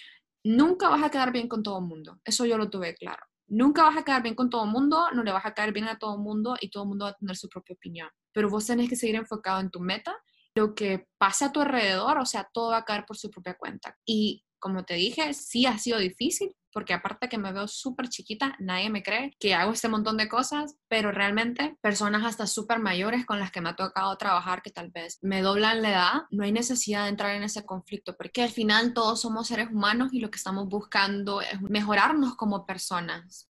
nunca 0.42 0.88
vas 0.88 1.02
a 1.02 1.10
quedar 1.10 1.30
bien 1.30 1.46
con 1.46 1.62
todo 1.62 1.78
el 1.78 1.84
mundo. 1.84 2.18
Eso 2.24 2.46
yo 2.46 2.56
lo 2.56 2.70
tuve 2.70 2.94
claro. 2.94 3.22
Nunca 3.46 3.82
vas 3.82 3.98
a 3.98 4.04
quedar 4.04 4.22
bien 4.22 4.34
con 4.34 4.48
todo 4.48 4.64
el 4.64 4.70
mundo, 4.70 5.10
no 5.12 5.22
le 5.22 5.30
vas 5.30 5.44
a 5.44 5.52
caer 5.52 5.72
bien 5.72 5.86
a 5.86 5.98
todo 5.98 6.14
el 6.14 6.22
mundo 6.22 6.56
y 6.58 6.70
todo 6.70 6.86
mundo 6.86 7.04
va 7.04 7.10
a 7.10 7.14
tener 7.14 7.36
su 7.36 7.48
propia 7.50 7.74
opinión. 7.74 8.08
Pero 8.32 8.48
vos 8.48 8.66
tenés 8.66 8.88
que 8.88 8.96
seguir 8.96 9.16
enfocado 9.16 9.60
en 9.60 9.70
tu 9.70 9.80
meta. 9.80 10.16
Lo 10.54 10.74
que 10.74 11.06
pasa 11.18 11.46
a 11.46 11.52
tu 11.52 11.60
alrededor, 11.60 12.16
o 12.18 12.24
sea, 12.24 12.48
todo 12.52 12.70
va 12.70 12.78
a 12.78 12.84
caer 12.84 13.04
por 13.06 13.18
su 13.18 13.30
propia 13.30 13.58
cuenta. 13.58 13.98
Y 14.06 14.42
como 14.58 14.84
te 14.84 14.94
dije, 14.94 15.34
sí 15.34 15.66
ha 15.66 15.76
sido 15.76 15.98
difícil, 15.98 16.56
porque 16.74 16.92
aparte 16.92 17.28
que 17.28 17.38
me 17.38 17.52
veo 17.52 17.68
súper 17.68 18.08
chiquita, 18.08 18.56
nadie 18.58 18.90
me 18.90 19.02
cree 19.02 19.34
que 19.38 19.54
hago 19.54 19.72
este 19.72 19.88
montón 19.88 20.16
de 20.16 20.28
cosas, 20.28 20.76
pero 20.88 21.12
realmente 21.12 21.78
personas 21.80 22.24
hasta 22.24 22.48
súper 22.48 22.80
mayores 22.80 23.24
con 23.24 23.38
las 23.38 23.52
que 23.52 23.60
me 23.60 23.70
ha 23.70 23.76
tocado 23.76 24.14
trabajar, 24.18 24.60
que 24.60 24.70
tal 24.70 24.90
vez 24.90 25.18
me 25.22 25.40
doblan 25.40 25.80
la 25.80 25.90
edad, 25.90 26.12
no 26.30 26.44
hay 26.44 26.50
necesidad 26.52 27.04
de 27.04 27.10
entrar 27.10 27.34
en 27.36 27.44
ese 27.44 27.64
conflicto, 27.64 28.16
porque 28.16 28.42
al 28.42 28.50
final 28.50 28.92
todos 28.92 29.20
somos 29.20 29.46
seres 29.46 29.68
humanos 29.70 30.12
y 30.12 30.18
lo 30.18 30.30
que 30.30 30.36
estamos 30.36 30.68
buscando 30.68 31.40
es 31.40 31.62
mejorarnos 31.62 32.34
como 32.34 32.66
personas. 32.66 33.48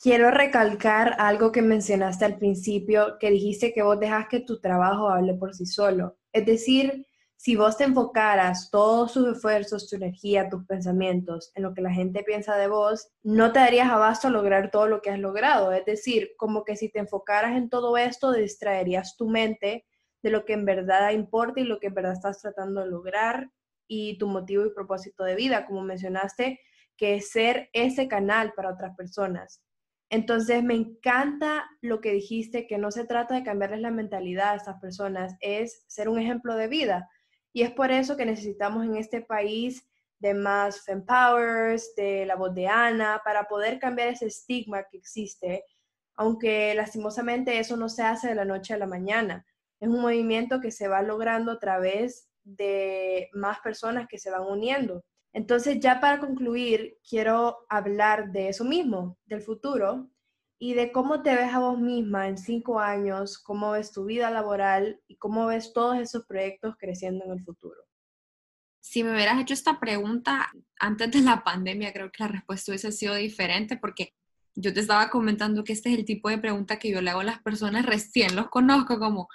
Quiero 0.00 0.30
recalcar 0.30 1.16
algo 1.18 1.52
que 1.52 1.60
mencionaste 1.60 2.24
al 2.24 2.38
principio, 2.38 3.18
que 3.20 3.30
dijiste 3.30 3.74
que 3.74 3.82
vos 3.82 4.00
dejas 4.00 4.28
que 4.30 4.40
tu 4.40 4.60
trabajo 4.60 5.10
hable 5.10 5.34
por 5.34 5.54
sí 5.54 5.66
solo. 5.66 6.16
Es 6.32 6.46
decir, 6.46 7.06
si 7.40 7.54
vos 7.54 7.76
te 7.76 7.84
enfocaras 7.84 8.68
todos 8.68 9.12
sus 9.12 9.36
esfuerzos, 9.36 9.88
tu 9.88 9.94
energía, 9.94 10.48
tus 10.50 10.66
pensamientos 10.66 11.52
en 11.54 11.62
lo 11.62 11.72
que 11.72 11.82
la 11.82 11.92
gente 11.92 12.24
piensa 12.24 12.56
de 12.56 12.66
vos, 12.66 13.12
no 13.22 13.52
te 13.52 13.60
darías 13.60 13.88
abasto 13.88 14.26
a 14.26 14.32
lograr 14.32 14.72
todo 14.72 14.88
lo 14.88 15.00
que 15.02 15.10
has 15.10 15.20
logrado. 15.20 15.70
Es 15.70 15.84
decir, 15.84 16.32
como 16.36 16.64
que 16.64 16.74
si 16.74 16.88
te 16.88 16.98
enfocaras 16.98 17.56
en 17.56 17.70
todo 17.70 17.96
esto, 17.96 18.32
distraerías 18.32 19.16
tu 19.16 19.28
mente 19.28 19.86
de 20.20 20.30
lo 20.30 20.44
que 20.44 20.54
en 20.54 20.64
verdad 20.64 21.12
importa 21.12 21.60
y 21.60 21.64
lo 21.64 21.78
que 21.78 21.86
en 21.86 21.94
verdad 21.94 22.14
estás 22.14 22.42
tratando 22.42 22.80
de 22.80 22.88
lograr 22.88 23.52
y 23.86 24.18
tu 24.18 24.26
motivo 24.26 24.66
y 24.66 24.74
propósito 24.74 25.22
de 25.22 25.36
vida. 25.36 25.64
Como 25.64 25.82
mencionaste, 25.82 26.58
que 26.96 27.20
ser 27.20 27.70
ese 27.72 28.08
canal 28.08 28.52
para 28.56 28.72
otras 28.72 28.96
personas. 28.96 29.62
Entonces, 30.10 30.64
me 30.64 30.74
encanta 30.74 31.70
lo 31.82 32.00
que 32.00 32.12
dijiste, 32.14 32.66
que 32.66 32.78
no 32.78 32.90
se 32.90 33.04
trata 33.04 33.36
de 33.36 33.44
cambiarles 33.44 33.80
la 33.80 33.92
mentalidad 33.92 34.54
a 34.54 34.56
estas 34.56 34.80
personas, 34.80 35.36
es 35.38 35.84
ser 35.86 36.08
un 36.08 36.18
ejemplo 36.18 36.56
de 36.56 36.66
vida. 36.66 37.08
Y 37.58 37.62
es 37.62 37.72
por 37.72 37.90
eso 37.90 38.16
que 38.16 38.24
necesitamos 38.24 38.84
en 38.84 38.94
este 38.94 39.20
país 39.20 39.84
de 40.20 40.32
más 40.32 40.84
Fempowers, 40.84 41.92
de 41.96 42.24
la 42.24 42.36
voz 42.36 42.54
de 42.54 42.68
Ana, 42.68 43.20
para 43.24 43.48
poder 43.48 43.80
cambiar 43.80 44.10
ese 44.10 44.26
estigma 44.26 44.84
que 44.84 44.96
existe, 44.96 45.64
aunque 46.14 46.72
lastimosamente 46.76 47.58
eso 47.58 47.76
no 47.76 47.88
se 47.88 48.04
hace 48.04 48.28
de 48.28 48.36
la 48.36 48.44
noche 48.44 48.74
a 48.74 48.78
la 48.78 48.86
mañana. 48.86 49.44
Es 49.80 49.88
un 49.88 50.00
movimiento 50.00 50.60
que 50.60 50.70
se 50.70 50.86
va 50.86 51.02
logrando 51.02 51.50
a 51.50 51.58
través 51.58 52.28
de 52.44 53.28
más 53.32 53.58
personas 53.58 54.06
que 54.06 54.18
se 54.18 54.30
van 54.30 54.44
uniendo. 54.44 55.02
Entonces, 55.32 55.80
ya 55.80 55.98
para 55.98 56.20
concluir, 56.20 56.96
quiero 57.10 57.66
hablar 57.68 58.30
de 58.30 58.50
eso 58.50 58.64
mismo, 58.64 59.18
del 59.26 59.42
futuro 59.42 60.08
y 60.58 60.74
de 60.74 60.90
cómo 60.90 61.22
te 61.22 61.34
ves 61.34 61.52
a 61.54 61.60
vos 61.60 61.78
misma 61.78 62.28
en 62.28 62.36
cinco 62.36 62.80
años, 62.80 63.38
cómo 63.38 63.72
ves 63.72 63.92
tu 63.92 64.04
vida 64.04 64.30
laboral 64.30 65.00
y 65.06 65.16
cómo 65.16 65.46
ves 65.46 65.72
todos 65.72 65.98
esos 65.98 66.26
proyectos 66.26 66.74
creciendo 66.78 67.24
en 67.24 67.32
el 67.32 67.44
futuro. 67.44 67.80
Si 68.80 69.04
me 69.04 69.12
hubieras 69.12 69.40
hecho 69.40 69.54
esta 69.54 69.78
pregunta 69.78 70.50
antes 70.80 71.10
de 71.12 71.20
la 71.20 71.44
pandemia, 71.44 71.92
creo 71.92 72.10
que 72.10 72.24
la 72.24 72.28
respuesta 72.28 72.72
hubiese 72.72 72.90
sido 72.90 73.14
diferente 73.14 73.76
porque 73.76 74.14
yo 74.54 74.72
te 74.72 74.80
estaba 74.80 75.10
comentando 75.10 75.62
que 75.62 75.72
este 75.72 75.92
es 75.92 75.98
el 75.98 76.04
tipo 76.04 76.28
de 76.28 76.38
pregunta 76.38 76.78
que 76.78 76.90
yo 76.90 77.00
le 77.00 77.10
hago 77.10 77.20
a 77.20 77.24
las 77.24 77.40
personas 77.40 77.86
recién 77.86 78.34
los 78.34 78.48
conozco, 78.48 78.98
como, 78.98 79.28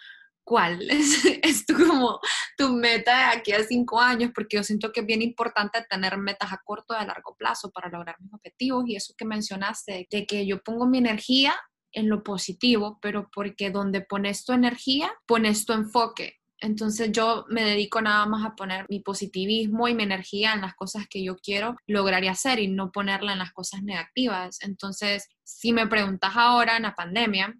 ¿cuál 0.44 0.82
es, 0.90 1.26
es 1.42 1.66
tu, 1.66 1.74
como, 1.76 2.20
tu 2.58 2.70
meta 2.70 3.18
de 3.18 3.38
aquí 3.38 3.52
a 3.52 3.64
cinco 3.64 4.00
años? 4.00 4.32
Porque 4.34 4.58
yo 4.58 4.64
siento 4.64 4.92
que 4.92 5.02
es 5.02 5.06
bien 5.06 5.22
importante 5.22 5.86
tener 5.90 6.18
metas 6.18 6.52
a 6.52 6.62
corto 6.64 6.94
y 6.94 6.98
a 6.98 7.06
largo 7.06 7.36
plazo 7.36 7.72
para 7.72 7.90
lograr 7.90 8.16
mis 8.20 8.34
objetivos 8.34 8.86
y 8.88 8.96
eso 8.96 9.14
que 9.18 9.26
mencionaste, 9.26 10.08
de 10.10 10.26
que 10.26 10.46
yo 10.46 10.62
pongo 10.62 10.86
mi 10.86 10.98
energía 10.98 11.56
en 11.92 12.10
lo 12.10 12.24
positivo, 12.24 13.00
pero 13.02 13.30
porque 13.34 13.70
donde 13.70 14.02
pones 14.02 14.46
tu 14.46 14.54
energía, 14.54 15.12
pones 15.28 15.66
tu 15.66 15.74
enfoque. 15.74 16.40
Entonces 16.60 17.12
yo 17.12 17.46
me 17.50 17.64
dedico 17.64 18.02
nada 18.02 18.26
más 18.26 18.46
a 18.46 18.56
poner 18.56 18.86
mi 18.88 19.02
positivismo 19.02 19.90
y 19.90 19.96
mi 19.96 20.04
energía 20.04 20.54
en 20.54 20.62
las 20.62 20.76
cosas 20.76 21.08
que 21.10 21.22
yo 21.22 21.36
quiero 21.36 21.76
lograr 21.88 22.24
y 22.24 22.30
hacer 22.30 22.60
y 22.60 22.70
no 22.70 22.90
ponerla 22.90 23.34
en 23.34 23.40
las 23.40 23.52
cosas 23.52 23.84
negativas. 23.84 24.60
Entonces, 24.62 25.28
si 25.44 25.74
me 25.74 25.88
preguntas 25.88 26.32
ahora 26.36 26.78
en 26.78 26.84
la 26.84 26.96
pandemia, 26.96 27.54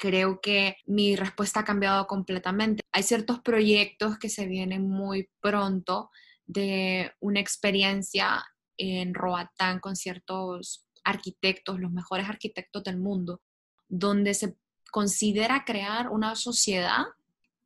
creo 0.00 0.40
que 0.40 0.78
mi 0.86 1.14
respuesta 1.14 1.60
ha 1.60 1.64
cambiado 1.64 2.06
completamente. 2.06 2.82
Hay 2.90 3.02
ciertos 3.02 3.40
proyectos 3.40 4.18
que 4.18 4.30
se 4.30 4.46
vienen 4.46 4.88
muy 4.88 5.28
pronto 5.40 6.10
de 6.46 7.12
una 7.20 7.38
experiencia 7.38 8.42
en 8.78 9.12
Roatán 9.12 9.78
con 9.78 9.96
ciertos 9.96 10.86
arquitectos, 11.04 11.78
los 11.78 11.92
mejores 11.92 12.28
arquitectos 12.30 12.82
del 12.82 12.96
mundo, 12.96 13.42
donde 13.88 14.32
se 14.32 14.56
considera 14.90 15.64
crear 15.66 16.08
una 16.08 16.34
sociedad 16.34 17.04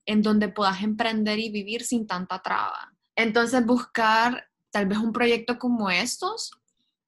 en 0.04 0.20
donde 0.20 0.48
puedas 0.48 0.82
emprender 0.82 1.38
y 1.38 1.52
vivir 1.52 1.84
sin 1.84 2.04
tanta 2.04 2.42
traba. 2.42 2.92
Entonces 3.14 3.64
buscar 3.64 4.48
tal 4.72 4.86
vez 4.86 4.98
un 4.98 5.12
proyecto 5.12 5.56
como 5.56 5.88
estos 5.88 6.50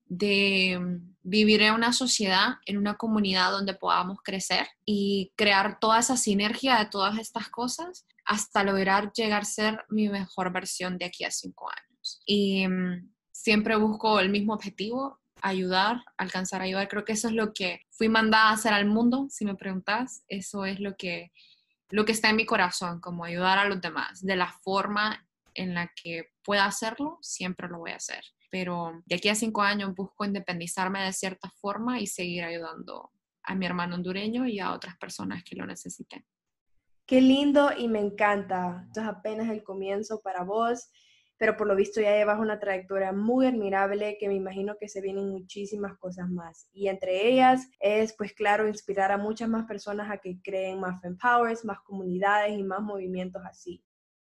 de 0.04 1.00
vivir 1.28 1.60
en 1.62 1.74
una 1.74 1.92
sociedad, 1.92 2.54
en 2.66 2.78
una 2.78 2.94
comunidad 2.96 3.50
donde 3.50 3.74
podamos 3.74 4.18
crecer 4.22 4.68
y 4.84 5.32
crear 5.34 5.80
toda 5.80 5.98
esa 5.98 6.16
sinergia 6.16 6.78
de 6.78 6.86
todas 6.86 7.18
estas 7.18 7.48
cosas 7.48 8.06
hasta 8.24 8.62
lograr 8.62 9.12
llegar 9.12 9.42
a 9.42 9.44
ser 9.44 9.84
mi 9.88 10.08
mejor 10.08 10.52
versión 10.52 10.98
de 10.98 11.06
aquí 11.06 11.24
a 11.24 11.32
cinco 11.32 11.68
años. 11.68 12.22
Y 12.26 12.68
mm, 12.68 13.12
siempre 13.32 13.74
busco 13.74 14.20
el 14.20 14.30
mismo 14.30 14.54
objetivo, 14.54 15.18
ayudar, 15.42 16.04
alcanzar 16.16 16.60
a 16.60 16.64
ayudar. 16.64 16.86
Creo 16.86 17.04
que 17.04 17.14
eso 17.14 17.26
es 17.26 17.34
lo 17.34 17.52
que 17.52 17.80
fui 17.90 18.08
mandada 18.08 18.50
a 18.50 18.52
hacer 18.52 18.72
al 18.72 18.86
mundo, 18.86 19.26
si 19.28 19.44
me 19.44 19.56
preguntas. 19.56 20.22
Eso 20.28 20.64
es 20.64 20.78
lo 20.78 20.96
que, 20.96 21.32
lo 21.90 22.04
que 22.04 22.12
está 22.12 22.30
en 22.30 22.36
mi 22.36 22.46
corazón, 22.46 23.00
como 23.00 23.24
ayudar 23.24 23.58
a 23.58 23.68
los 23.68 23.80
demás. 23.80 24.24
De 24.24 24.36
la 24.36 24.52
forma 24.62 25.26
en 25.54 25.74
la 25.74 25.90
que 26.00 26.30
pueda 26.44 26.66
hacerlo, 26.66 27.18
siempre 27.20 27.66
lo 27.68 27.78
voy 27.78 27.90
a 27.90 27.96
hacer 27.96 28.22
pero 28.50 29.02
de 29.06 29.16
aquí 29.16 29.28
a 29.28 29.34
cinco 29.34 29.62
años 29.62 29.94
busco 29.94 30.24
independizarme 30.24 31.02
de 31.02 31.12
cierta 31.12 31.50
forma 31.60 32.00
y 32.00 32.06
seguir 32.06 32.44
ayudando 32.44 33.10
a 33.42 33.54
mi 33.54 33.66
hermano 33.66 33.94
hondureño 33.94 34.46
y 34.46 34.58
a 34.58 34.72
otras 34.72 34.96
personas 34.98 35.42
que 35.44 35.56
lo 35.56 35.66
necesiten. 35.66 36.24
Qué 37.06 37.20
lindo 37.20 37.70
y 37.76 37.86
me 37.86 38.00
encanta. 38.00 38.82
Esto 38.88 39.00
es 39.00 39.06
apenas 39.06 39.48
el 39.48 39.62
comienzo 39.62 40.20
para 40.22 40.42
vos, 40.42 40.90
pero 41.38 41.56
por 41.56 41.68
lo 41.68 41.76
visto 41.76 42.00
ya 42.00 42.16
llevas 42.16 42.40
una 42.40 42.58
trayectoria 42.58 43.12
muy 43.12 43.46
admirable 43.46 44.16
que 44.18 44.26
me 44.26 44.34
imagino 44.34 44.76
que 44.80 44.88
se 44.88 45.00
vienen 45.00 45.30
muchísimas 45.30 45.96
cosas 45.98 46.28
más. 46.28 46.68
Y 46.72 46.88
entre 46.88 47.28
ellas 47.28 47.68
es, 47.78 48.12
pues 48.14 48.32
claro, 48.32 48.66
inspirar 48.66 49.12
a 49.12 49.18
muchas 49.18 49.48
más 49.48 49.66
personas 49.66 50.10
a 50.10 50.18
que 50.18 50.40
creen 50.42 50.80
más 50.80 51.02
Empowers, 51.04 51.64
más 51.64 51.78
comunidades 51.80 52.58
y 52.58 52.64
más 52.64 52.80
movimientos 52.80 53.42
así. 53.44 53.85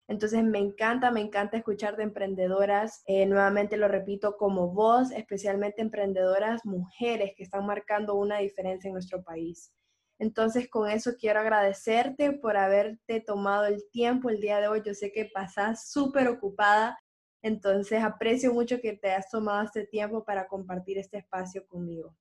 Entonces 0.09 0.45
me 0.45 0.59
encanta, 0.59 1.11
me 1.11 1.21
encanta 1.21 1.57
escuchar 1.57 1.97
de 1.97 2.05
emprendedoras, 2.05 3.03
eh, 3.07 3.27
nuevamente 3.27 3.77
lo 3.77 3.88
repito, 3.88 4.37
como 4.37 4.73
vos, 4.73 5.11
especialmente 5.11 5.83
emprendedoras 5.83 6.64
mujeres 6.64 7.33
que 7.37 7.42
están 7.42 7.66
marcando 7.66 8.14
una 8.14 8.38
diferencia 8.38 8.88
en 8.88 8.95
nuestro 8.95 9.23
país. 9.25 9.73
Entonces 10.19 10.69
con 10.71 10.88
eso 10.88 11.12
quiero 11.19 11.40
agradecerte 11.40 12.33
por 12.33 12.57
haberte 12.57 13.21
tomado 13.21 13.66
el 13.66 13.83
tiempo 13.90 14.31
el 14.31 14.40
día 14.40 14.61
de 14.61 14.69
hoy. 14.69 14.83
Yo 14.85 14.95
sé 14.95 15.12
que 15.12 15.29
pasás 15.33 15.90
súper 15.90 16.29
ocupada, 16.29 16.99
entonces 17.42 18.03
aprecio 18.03 18.53
mucho 18.55 18.81
que 18.81 18.95
te 18.95 19.11
hayas 19.11 19.29
tomado 19.29 19.64
este 19.64 19.87
tiempo 19.87 20.25
para 20.25 20.47
compartir 20.47 20.99
este 20.99 21.19
espacio 21.19 21.66
conmigo. 21.66 22.16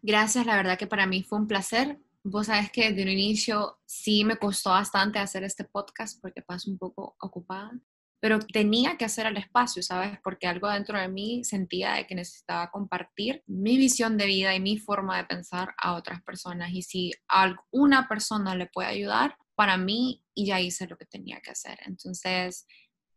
Gracias, 0.00 0.46
la 0.46 0.56
verdad 0.56 0.78
que 0.78 0.86
para 0.86 1.06
mí 1.06 1.22
fue 1.22 1.38
un 1.38 1.46
placer 1.46 1.98
Vos 2.30 2.46
sabes 2.46 2.70
que 2.70 2.90
desde 2.90 3.02
un 3.02 3.08
inicio 3.08 3.78
sí 3.86 4.22
me 4.22 4.36
costó 4.36 4.68
bastante 4.70 5.18
hacer 5.18 5.44
este 5.44 5.64
podcast 5.64 6.20
porque 6.20 6.42
paso 6.42 6.70
un 6.70 6.76
poco 6.76 7.16
ocupada, 7.22 7.72
pero 8.20 8.38
tenía 8.38 8.98
que 8.98 9.06
hacer 9.06 9.24
el 9.24 9.38
espacio, 9.38 9.82
¿sabes? 9.82 10.18
Porque 10.22 10.46
algo 10.46 10.68
dentro 10.68 10.98
de 10.98 11.08
mí 11.08 11.42
sentía 11.42 11.94
de 11.94 12.06
que 12.06 12.14
necesitaba 12.14 12.70
compartir 12.70 13.42
mi 13.46 13.78
visión 13.78 14.18
de 14.18 14.26
vida 14.26 14.54
y 14.54 14.60
mi 14.60 14.76
forma 14.76 15.16
de 15.16 15.24
pensar 15.24 15.74
a 15.78 15.94
otras 15.94 16.22
personas. 16.22 16.70
Y 16.72 16.82
si 16.82 17.12
alguna 17.28 18.06
persona 18.08 18.54
le 18.54 18.66
puede 18.66 18.88
ayudar, 18.88 19.34
para 19.54 19.78
mí, 19.78 20.22
y 20.34 20.46
ya 20.46 20.60
hice 20.60 20.86
lo 20.86 20.98
que 20.98 21.06
tenía 21.06 21.40
que 21.40 21.52
hacer. 21.52 21.78
Entonces, 21.86 22.66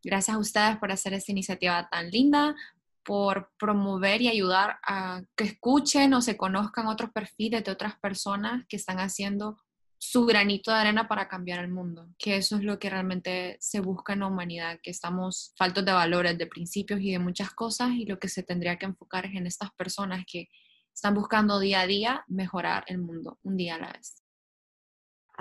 gracias 0.01 0.37
a 0.37 0.39
ustedes 0.39 0.77
por 0.77 0.89
hacer 0.89 1.13
esta 1.13 1.33
iniciativa 1.33 1.89
tan 1.91 2.09
linda, 2.09 2.55
por 3.03 3.51
promover 3.57 4.21
y 4.21 4.29
ayudar 4.29 4.77
a 4.85 5.21
que 5.35 5.45
escuchen 5.45 6.13
o 6.13 6.21
se 6.21 6.37
conozcan 6.37 6.87
otros 6.87 7.11
perfiles 7.11 7.63
de 7.63 7.71
otras 7.71 7.99
personas 7.99 8.65
que 8.67 8.77
están 8.77 8.99
haciendo 8.99 9.57
su 10.03 10.25
granito 10.25 10.71
de 10.71 10.77
arena 10.77 11.07
para 11.07 11.27
cambiar 11.27 11.63
el 11.63 11.69
mundo, 11.69 12.07
que 12.17 12.35
eso 12.37 12.55
es 12.55 12.63
lo 12.63 12.79
que 12.79 12.89
realmente 12.89 13.57
se 13.59 13.81
busca 13.81 14.13
en 14.13 14.21
la 14.21 14.27
humanidad, 14.27 14.79
que 14.81 14.89
estamos 14.89 15.53
faltos 15.55 15.85
de 15.85 15.91
valores, 15.91 16.39
de 16.39 16.47
principios 16.47 16.99
y 17.01 17.11
de 17.11 17.19
muchas 17.19 17.51
cosas 17.51 17.91
y 17.91 18.05
lo 18.05 18.17
que 18.17 18.27
se 18.27 18.41
tendría 18.41 18.77
que 18.77 18.87
enfocar 18.87 19.27
es 19.27 19.35
en 19.35 19.45
estas 19.45 19.69
personas 19.73 20.23
que 20.25 20.49
están 20.91 21.13
buscando 21.13 21.59
día 21.59 21.81
a 21.81 21.87
día 21.87 22.25
mejorar 22.27 22.83
el 22.87 22.97
mundo, 22.97 23.37
un 23.43 23.57
día 23.57 23.75
a 23.75 23.79
la 23.79 23.93
vez. 23.93 24.20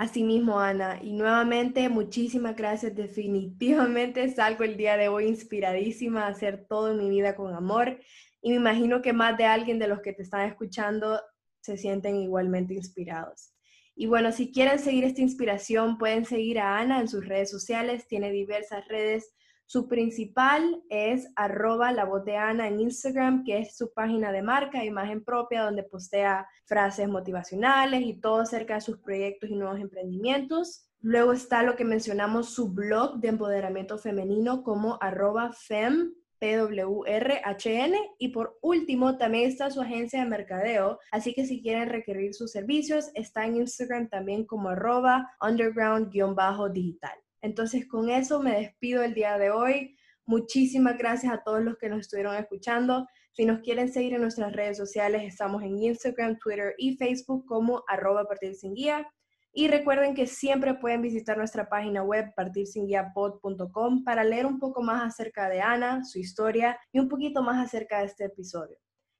Asimismo, 0.01 0.59
Ana, 0.59 0.99
y 0.99 1.13
nuevamente 1.13 1.87
muchísimas 1.87 2.55
gracias. 2.55 2.95
Definitivamente 2.95 4.27
salgo 4.33 4.63
el 4.63 4.75
día 4.75 4.97
de 4.97 5.09
hoy 5.09 5.27
inspiradísima 5.27 6.23
a 6.23 6.29
hacer 6.29 6.65
todo 6.67 6.95
mi 6.95 7.07
vida 7.07 7.35
con 7.35 7.53
amor 7.53 7.99
y 8.41 8.49
me 8.49 8.55
imagino 8.55 9.03
que 9.03 9.13
más 9.13 9.37
de 9.37 9.45
alguien 9.45 9.77
de 9.77 9.87
los 9.87 10.01
que 10.01 10.13
te 10.13 10.23
están 10.23 10.49
escuchando 10.49 11.21
se 11.59 11.77
sienten 11.77 12.15
igualmente 12.15 12.73
inspirados. 12.73 13.53
Y 13.93 14.07
bueno, 14.07 14.31
si 14.31 14.51
quieren 14.51 14.79
seguir 14.79 15.03
esta 15.03 15.21
inspiración, 15.21 15.99
pueden 15.99 16.25
seguir 16.25 16.57
a 16.57 16.79
Ana 16.79 16.99
en 16.99 17.07
sus 17.07 17.27
redes 17.27 17.51
sociales, 17.51 18.07
tiene 18.07 18.31
diversas 18.31 18.87
redes 18.87 19.35
su 19.71 19.87
principal 19.87 20.83
es 20.89 21.31
arroba 21.37 21.93
la 21.93 22.03
voz 22.03 22.25
de 22.25 22.35
Ana 22.35 22.67
en 22.67 22.81
Instagram, 22.81 23.45
que 23.45 23.59
es 23.59 23.77
su 23.77 23.93
página 23.93 24.33
de 24.33 24.41
marca, 24.41 24.83
imagen 24.83 25.23
propia, 25.23 25.63
donde 25.63 25.83
postea 25.83 26.45
frases 26.65 27.07
motivacionales 27.07 28.01
y 28.01 28.19
todo 28.19 28.41
acerca 28.41 28.73
de 28.73 28.81
sus 28.81 28.97
proyectos 28.97 29.49
y 29.49 29.55
nuevos 29.55 29.79
emprendimientos. 29.79 30.89
Luego 30.99 31.31
está 31.31 31.63
lo 31.63 31.77
que 31.77 31.85
mencionamos, 31.85 32.49
su 32.49 32.73
blog 32.73 33.21
de 33.21 33.29
empoderamiento 33.29 33.97
femenino 33.97 34.61
como 34.61 34.97
arroba 34.99 35.53
fem, 35.53 36.15
PWRHN 36.39 37.93
y 38.17 38.27
por 38.27 38.59
último 38.61 39.17
también 39.17 39.47
está 39.47 39.71
su 39.71 39.79
agencia 39.79 40.19
de 40.19 40.29
mercadeo, 40.29 40.99
así 41.13 41.33
que 41.33 41.45
si 41.45 41.61
quieren 41.61 41.87
requerir 41.87 42.33
sus 42.33 42.51
servicios 42.51 43.09
está 43.13 43.45
en 43.45 43.55
Instagram 43.55 44.09
también 44.09 44.45
como 44.45 44.67
arroba 44.67 45.31
underground-digital. 45.39 47.21
Entonces, 47.41 47.87
con 47.87 48.09
eso 48.09 48.41
me 48.41 48.59
despido 48.59 49.03
el 49.03 49.13
día 49.13 49.37
de 49.37 49.49
hoy. 49.49 49.97
Muchísimas 50.25 50.97
gracias 50.97 51.33
a 51.33 51.43
todos 51.43 51.61
los 51.61 51.77
que 51.77 51.89
nos 51.89 52.01
estuvieron 52.01 52.35
escuchando. 52.35 53.07
Si 53.33 53.45
nos 53.45 53.61
quieren 53.61 53.91
seguir 53.91 54.13
en 54.13 54.21
nuestras 54.21 54.53
redes 54.53 54.77
sociales, 54.77 55.23
estamos 55.23 55.63
en 55.63 55.77
Instagram, 55.77 56.37
Twitter 56.37 56.75
y 56.77 56.97
Facebook 56.97 57.45
como 57.45 57.83
arroba 57.87 58.25
partir 58.25 58.55
sin 58.55 58.73
guía. 58.73 59.07
Y 59.53 59.67
recuerden 59.67 60.13
que 60.13 60.27
siempre 60.27 60.75
pueden 60.75 61.01
visitar 61.01 61.37
nuestra 61.37 61.67
página 61.67 62.03
web 62.03 62.33
partirsinguiapod.com 62.35 64.03
para 64.03 64.23
leer 64.23 64.45
un 64.45 64.59
poco 64.59 64.81
más 64.81 65.03
acerca 65.03 65.49
de 65.49 65.59
Ana, 65.59 66.05
su 66.05 66.19
historia 66.19 66.79
y 66.93 66.99
un 66.99 67.09
poquito 67.09 67.41
más 67.41 67.65
acerca 67.65 67.99
de 67.99 68.05
este 68.05 68.25
episodio. 68.25 68.77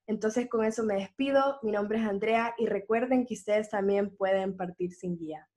Entonces 0.08 0.48
con 0.50 0.64
eso 0.64 0.84
me 0.84 0.96
despido, 0.96 1.60
mi 1.64 1.72
nombre 1.72 2.00
es 2.00 2.06
Andrea 2.06 2.54
y 2.58 2.66
recuerden 2.66 3.26
que 3.26 3.34
ustedes 3.34 3.70
también 3.70 4.16
pueden 4.16 4.56
partir 4.56 4.94
sin 4.94 5.18
guía. 5.18 5.48